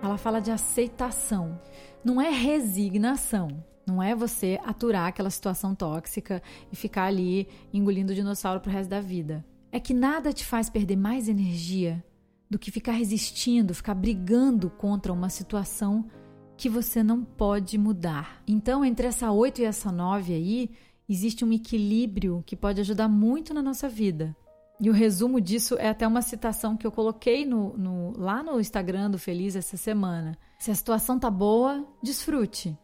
Ela 0.00 0.16
fala 0.16 0.40
de 0.40 0.52
aceitação. 0.52 1.60
Não 2.04 2.22
é 2.22 2.30
resignação. 2.30 3.48
Não 3.84 4.00
é 4.00 4.14
você 4.14 4.60
aturar 4.64 5.08
aquela 5.08 5.28
situação 5.28 5.74
tóxica 5.74 6.40
e 6.70 6.76
ficar 6.76 7.06
ali 7.06 7.48
engolindo 7.72 8.12
o 8.12 8.14
dinossauro 8.14 8.60
pro 8.60 8.70
resto 8.70 8.90
da 8.90 9.00
vida. 9.00 9.44
É 9.74 9.80
que 9.80 9.92
nada 9.92 10.32
te 10.32 10.44
faz 10.44 10.70
perder 10.70 10.94
mais 10.94 11.28
energia 11.28 12.00
do 12.48 12.60
que 12.60 12.70
ficar 12.70 12.92
resistindo, 12.92 13.74
ficar 13.74 13.96
brigando 13.96 14.70
contra 14.70 15.12
uma 15.12 15.28
situação 15.28 16.08
que 16.56 16.68
você 16.68 17.02
não 17.02 17.24
pode 17.24 17.76
mudar. 17.76 18.40
Então, 18.46 18.84
entre 18.84 19.08
essa 19.08 19.32
8 19.32 19.62
e 19.62 19.64
essa 19.64 19.90
9 19.90 20.32
aí, 20.32 20.70
existe 21.08 21.44
um 21.44 21.52
equilíbrio 21.52 22.40
que 22.46 22.54
pode 22.54 22.80
ajudar 22.82 23.08
muito 23.08 23.52
na 23.52 23.60
nossa 23.60 23.88
vida. 23.88 24.36
E 24.80 24.88
o 24.88 24.92
resumo 24.92 25.40
disso 25.40 25.76
é 25.76 25.88
até 25.88 26.06
uma 26.06 26.22
citação 26.22 26.76
que 26.76 26.86
eu 26.86 26.92
coloquei 26.92 27.44
no, 27.44 27.76
no, 27.76 28.16
lá 28.16 28.44
no 28.44 28.60
Instagram 28.60 29.10
do 29.10 29.18
Feliz 29.18 29.56
essa 29.56 29.76
semana. 29.76 30.38
Se 30.56 30.70
a 30.70 30.74
situação 30.76 31.18
tá 31.18 31.28
boa, 31.28 31.84
desfrute. 32.00 32.78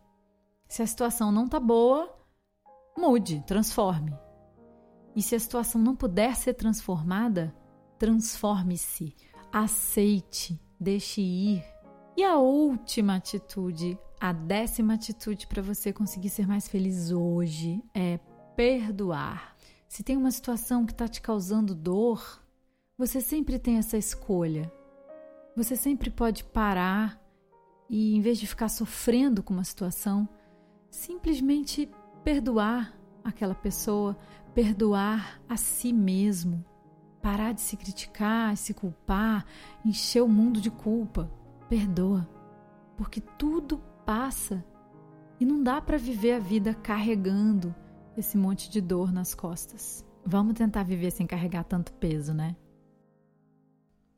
Se 0.67 0.83
a 0.83 0.87
situação 0.89 1.31
não 1.31 1.47
tá 1.47 1.61
boa, 1.61 2.13
mude, 2.99 3.45
transforme. 3.47 4.13
E 5.21 5.23
se 5.23 5.35
a 5.35 5.39
situação 5.39 5.79
não 5.79 5.95
puder 5.95 6.35
ser 6.35 6.55
transformada, 6.55 7.55
transforme-se, 7.99 9.15
aceite, 9.53 10.59
deixe 10.81 11.21
ir. 11.21 11.63
E 12.17 12.25
a 12.25 12.39
última 12.39 13.17
atitude 13.17 13.99
a 14.19 14.33
décima 14.33 14.95
atitude 14.95 15.47
para 15.47 15.61
você 15.61 15.93
conseguir 15.93 16.31
ser 16.31 16.49
mais 16.49 16.67
feliz 16.67 17.11
hoje 17.11 17.85
é 17.95 18.19
perdoar. 18.57 19.55
Se 19.87 20.03
tem 20.03 20.17
uma 20.17 20.31
situação 20.31 20.87
que 20.87 20.93
está 20.93 21.07
te 21.07 21.21
causando 21.21 21.75
dor, 21.75 22.43
você 22.97 23.21
sempre 23.21 23.59
tem 23.59 23.77
essa 23.77 23.99
escolha. 23.99 24.73
Você 25.55 25.77
sempre 25.77 26.09
pode 26.09 26.45
parar 26.45 27.23
e, 27.91 28.17
em 28.17 28.23
vez 28.23 28.39
de 28.39 28.47
ficar 28.47 28.71
sofrendo 28.71 29.43
com 29.43 29.53
uma 29.53 29.65
situação, 29.65 30.27
simplesmente 30.91 31.91
perdoar 32.25 32.99
aquela 33.25 33.55
pessoa, 33.55 34.17
perdoar 34.55 35.41
a 35.49 35.57
si 35.57 35.93
mesmo, 35.93 36.65
parar 37.23 37.53
de 37.53 37.61
se 37.61 37.77
criticar, 37.77 38.57
se 38.57 38.75
culpar, 38.75 39.45
encher 39.85 40.23
o 40.23 40.29
mundo 40.29 40.61
de 40.61 40.71
culpa. 40.71 41.31
Perdoa, 41.69 42.29
porque 42.97 43.21
tudo 43.21 43.79
passa 44.05 44.65
e 45.39 45.45
não 45.45 45.63
dá 45.63 45.81
para 45.81 45.97
viver 45.97 46.33
a 46.33 46.39
vida 46.39 46.75
carregando 46.75 47.75
esse 48.17 48.37
monte 48.37 48.69
de 48.69 48.81
dor 48.81 49.13
nas 49.13 49.35
costas. 49.35 50.05
Vamos 50.27 50.55
tentar 50.55 50.83
viver 50.83 51.11
sem 51.11 51.27
carregar 51.27 51.65
tanto 51.65 51.93
peso, 51.95 52.35
né? 52.35 52.57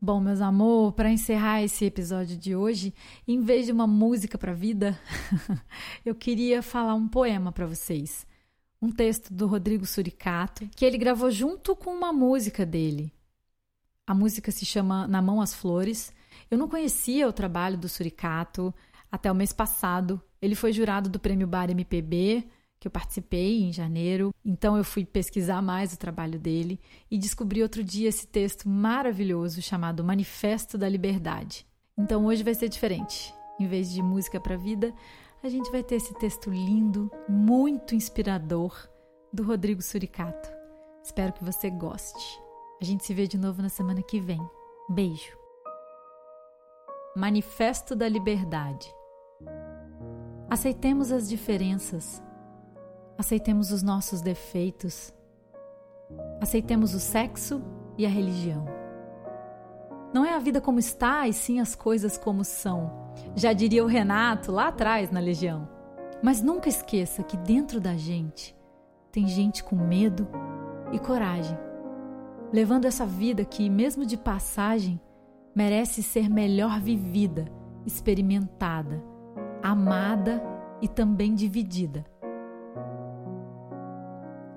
Bom, 0.01 0.19
meus 0.19 0.41
amor, 0.41 0.95
para 0.95 1.13
encerrar 1.13 1.63
esse 1.63 1.85
episódio 1.85 2.37
de 2.37 2.57
hoje, 2.57 2.93
em 3.29 3.41
vez 3.41 3.67
de 3.67 3.73
uma 3.73 3.87
música 3.87 4.37
para 4.37 4.53
vida, 4.53 4.99
eu 6.05 6.13
queria 6.13 6.61
falar 6.61 6.95
um 6.95 7.07
poema 7.07 7.53
para 7.53 7.67
vocês. 7.67 8.27
Um 8.83 8.91
texto 8.91 9.33
do 9.33 9.47
Rodrigo 9.47 9.87
Suricato, 9.87 10.69
que 10.75 10.85
ele 10.85 10.99
gravou 10.99 11.31
junto 11.31 11.77
com 11.77 11.95
uma 11.95 12.13
música 12.13 12.67
dele. 12.67 13.13
A 14.05 14.13
música 14.13 14.51
se 14.51 14.67
chama 14.67 15.07
Na 15.07 15.23
Mão 15.23 15.41
as 15.41 15.55
Flores. 15.55 16.13
Eu 16.51 16.59
não 16.59 16.69
conhecia 16.69 17.29
o 17.29 17.33
trabalho 17.33 17.79
do 17.79 17.89
Suricato, 17.89 18.75
até 19.11 19.31
o 19.31 19.35
mês 19.35 19.53
passado. 19.53 20.21
Ele 20.41 20.55
foi 20.57 20.73
jurado 20.73 21.09
do 21.09 21.21
Prêmio 21.21 21.47
Bar 21.47 21.71
MPB, 21.71 22.45
que 22.81 22.89
eu 22.89 22.91
participei 22.91 23.63
em 23.63 23.73
janeiro. 23.73 24.35
Então 24.45 24.77
eu 24.77 24.83
fui 24.83 25.05
pesquisar 25.05 25.63
mais 25.63 25.93
o 25.93 25.99
trabalho 25.99 26.39
dele 26.39 26.81
e 27.09 27.17
descobri 27.17 27.63
outro 27.63 27.85
dia 27.85 28.09
esse 28.09 28.27
texto 28.27 28.69
maravilhoso 28.69 29.63
chamado 29.63 30.03
Manifesto 30.03 30.77
da 30.77 30.89
Liberdade. 30.89 31.65
Então 31.97 32.25
hoje 32.25 32.43
vai 32.43 32.55
ser 32.55 32.69
diferente. 32.69 33.33
Em 33.61 33.69
vez 33.69 33.93
de 33.93 34.03
música 34.03 34.41
para 34.41 34.57
vida, 34.57 34.93
a 35.43 35.49
gente 35.49 35.71
vai 35.71 35.83
ter 35.83 35.97
esse 35.97 36.15
texto 36.15 36.51
lindo, 36.51 37.11
muito 37.29 37.95
inspirador 37.95 38.89
do 39.33 39.43
Rodrigo 39.43 39.83
Suricato. 39.83 40.49
Espero 41.03 41.33
que 41.33 41.45
você 41.45 41.71
goste. 41.71 42.41
A 42.81 42.85
gente 42.85 43.05
se 43.05 43.13
vê 43.13 43.27
de 43.27 43.39
novo 43.39 43.61
na 43.63 43.69
semana 43.69 44.03
que 44.03 44.21
vem. 44.21 44.41
Beijo. 44.89 45.37
Manifesto 47.17 47.95
da 47.95 48.09
Liberdade 48.09 48.93
Aceitemos 50.53 51.11
as 51.11 51.31
diferenças. 51.31 52.23
Aceitemos 53.17 53.71
os 53.71 53.83
nossos 53.83 54.21
defeitos. 54.21 55.11
Aceitemos 56.43 56.93
o 56.93 57.01
sexo 57.01 57.63
e 57.97 58.05
a 58.05 58.09
religião. 58.11 58.67
Não 60.13 60.27
é 60.27 60.35
a 60.35 60.39
vida 60.39 60.61
como 60.61 60.79
está, 60.79 61.27
e 61.27 61.33
sim 61.33 61.59
as 61.59 61.75
coisas 61.75 62.19
como 62.19 62.45
são. 62.45 63.02
Já 63.35 63.53
diria 63.53 63.85
o 63.85 63.89
Renato 63.89 64.53
lá 64.53 64.69
atrás 64.69 65.11
na 65.11 65.21
Legião. 65.21 65.69
Mas 66.23 66.43
nunca 66.43 66.69
esqueça 66.69 67.23
que 67.23 67.37
dentro 67.37 67.81
da 67.81 67.97
gente 67.97 68.57
tem 69.11 69.27
gente 69.27 69.63
com 69.63 69.77
medo 69.77 70.29
e 70.93 70.99
coragem, 70.99 71.59
levando 72.53 72.85
essa 72.85 73.05
vida 73.05 73.45
que, 73.45 73.69
mesmo 73.69 74.07
de 74.07 74.17
passagem, 74.17 75.01
merece 75.55 76.03
ser 76.03 76.31
melhor 76.31 76.81
vivida, 76.81 77.47
experimentada 77.85 79.13
amada 79.63 80.43
e 80.81 80.89
também 80.89 81.35
dividida. 81.35 82.05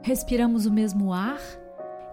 Respiramos 0.01 0.65
o 0.65 0.71
mesmo 0.71 1.13
ar 1.13 1.39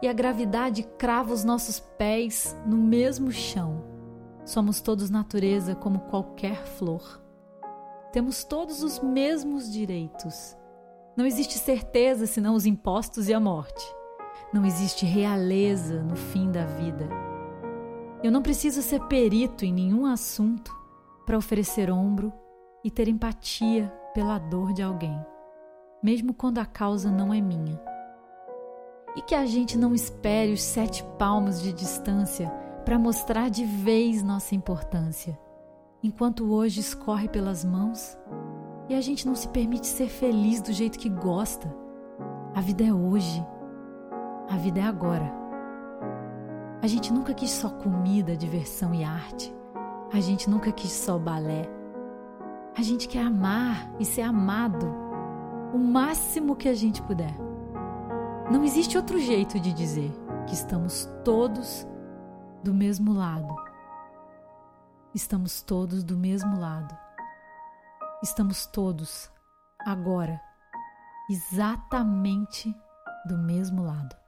e 0.03 0.09
a 0.09 0.13
gravidade 0.13 0.83
crava 0.99 1.33
os 1.33 1.45
nossos 1.45 1.81
pés 1.81 2.57
no 2.67 2.77
mesmo 2.77 3.31
chão. 3.31 3.92
Somos 4.45 4.81
todos 4.81 5.09
natureza 5.09 5.75
como 5.75 6.01
qualquer 6.01 6.67
flor. 6.67 7.23
Temos 8.13 8.43
todos 8.43 8.83
os 8.83 8.99
mesmos 8.99 9.73
direitos. 9.73 10.57
Não 11.17 11.25
existe 11.25 11.59
certeza 11.59 12.27
senão 12.27 12.55
os 12.55 12.67
impostos 12.67 13.29
e 13.29 13.35
a 13.35 13.39
morte. 13.39 13.85
Não 14.53 14.67
existe 14.67 15.07
realeza 15.07 16.03
no 16.03 16.17
fim 16.17 16.51
da 16.51 16.65
vida. 16.65 17.09
Eu 18.23 18.33
não 18.33 18.43
preciso 18.43 18.83
ser 18.83 19.01
perito 19.07 19.65
em 19.65 19.73
nenhum 19.73 20.07
assunto 20.07 20.75
para 21.25 21.39
oferecer 21.39 21.91
ombro 21.91 22.33
e 22.85 22.91
ter 22.91 23.09
empatia 23.09 23.93
pela 24.13 24.39
dor 24.39 24.73
de 24.73 24.83
alguém, 24.83 25.19
mesmo 26.03 26.35
quando 26.35 26.59
a 26.59 26.67
causa 26.67 27.11
não 27.11 27.33
é 27.33 27.41
minha. 27.41 27.81
E 29.17 29.23
que 29.23 29.35
a 29.35 29.47
gente 29.47 29.79
não 29.79 29.95
espere 29.95 30.53
os 30.53 30.63
sete 30.63 31.05
palmos 31.19 31.63
de 31.63 31.73
distância 31.73 32.53
para 32.85 32.99
mostrar 32.99 33.49
de 33.49 33.65
vez 33.65 34.23
nossa 34.23 34.55
importância, 34.55 35.39
enquanto 36.03 36.53
hoje 36.53 36.81
escorre 36.81 37.29
pelas 37.29 37.65
mãos 37.65 38.19
e 38.89 38.95
a 38.95 39.01
gente 39.01 39.27
não 39.27 39.35
se 39.35 39.49
permite 39.49 39.87
ser 39.87 40.09
feliz 40.09 40.61
do 40.61 40.73
jeito 40.73 40.99
que 40.99 41.09
gosta. 41.09 41.75
A 42.55 42.61
vida 42.61 42.85
é 42.85 42.93
hoje, 42.93 43.45
a 44.49 44.57
vida 44.57 44.81
é 44.81 44.83
agora. 44.83 45.33
A 46.83 46.87
gente 46.87 47.13
nunca 47.13 47.33
quis 47.33 47.51
só 47.51 47.71
comida, 47.71 48.37
diversão 48.37 48.93
e 48.93 49.05
arte. 49.05 49.55
A 50.13 50.21
gente 50.21 50.51
nunca 50.51 50.73
quis 50.73 50.91
só 50.91 51.19
balé. 51.19 51.69
A 52.77 52.83
gente 52.83 53.07
quer 53.07 53.23
amar 53.23 53.95
e 54.01 54.05
ser 54.05 54.23
amado 54.23 54.87
o 55.73 55.79
máximo 55.79 56.57
que 56.57 56.69
a 56.69 56.75
gente 56.75 57.01
puder. 57.03 57.35
Não 58.51 58.65
existe 58.65 58.97
outro 58.97 59.19
jeito 59.19 59.61
de 59.61 59.73
dizer 59.73 60.11
que 60.47 60.55
estamos 60.55 61.09
todos 61.25 61.87
do 62.63 62.73
mesmo 62.73 63.13
lado. 63.13 63.55
Estamos 65.15 65.63
todos 65.63 66.05
do 66.05 66.17
mesmo 66.17 66.59
lado. 66.59 66.97
Estamos 68.23 68.67
todos 68.67 69.31
agora 69.81 70.41
exatamente 71.29 72.75
do 73.27 73.37
mesmo 73.39 73.83
lado. 73.83 74.22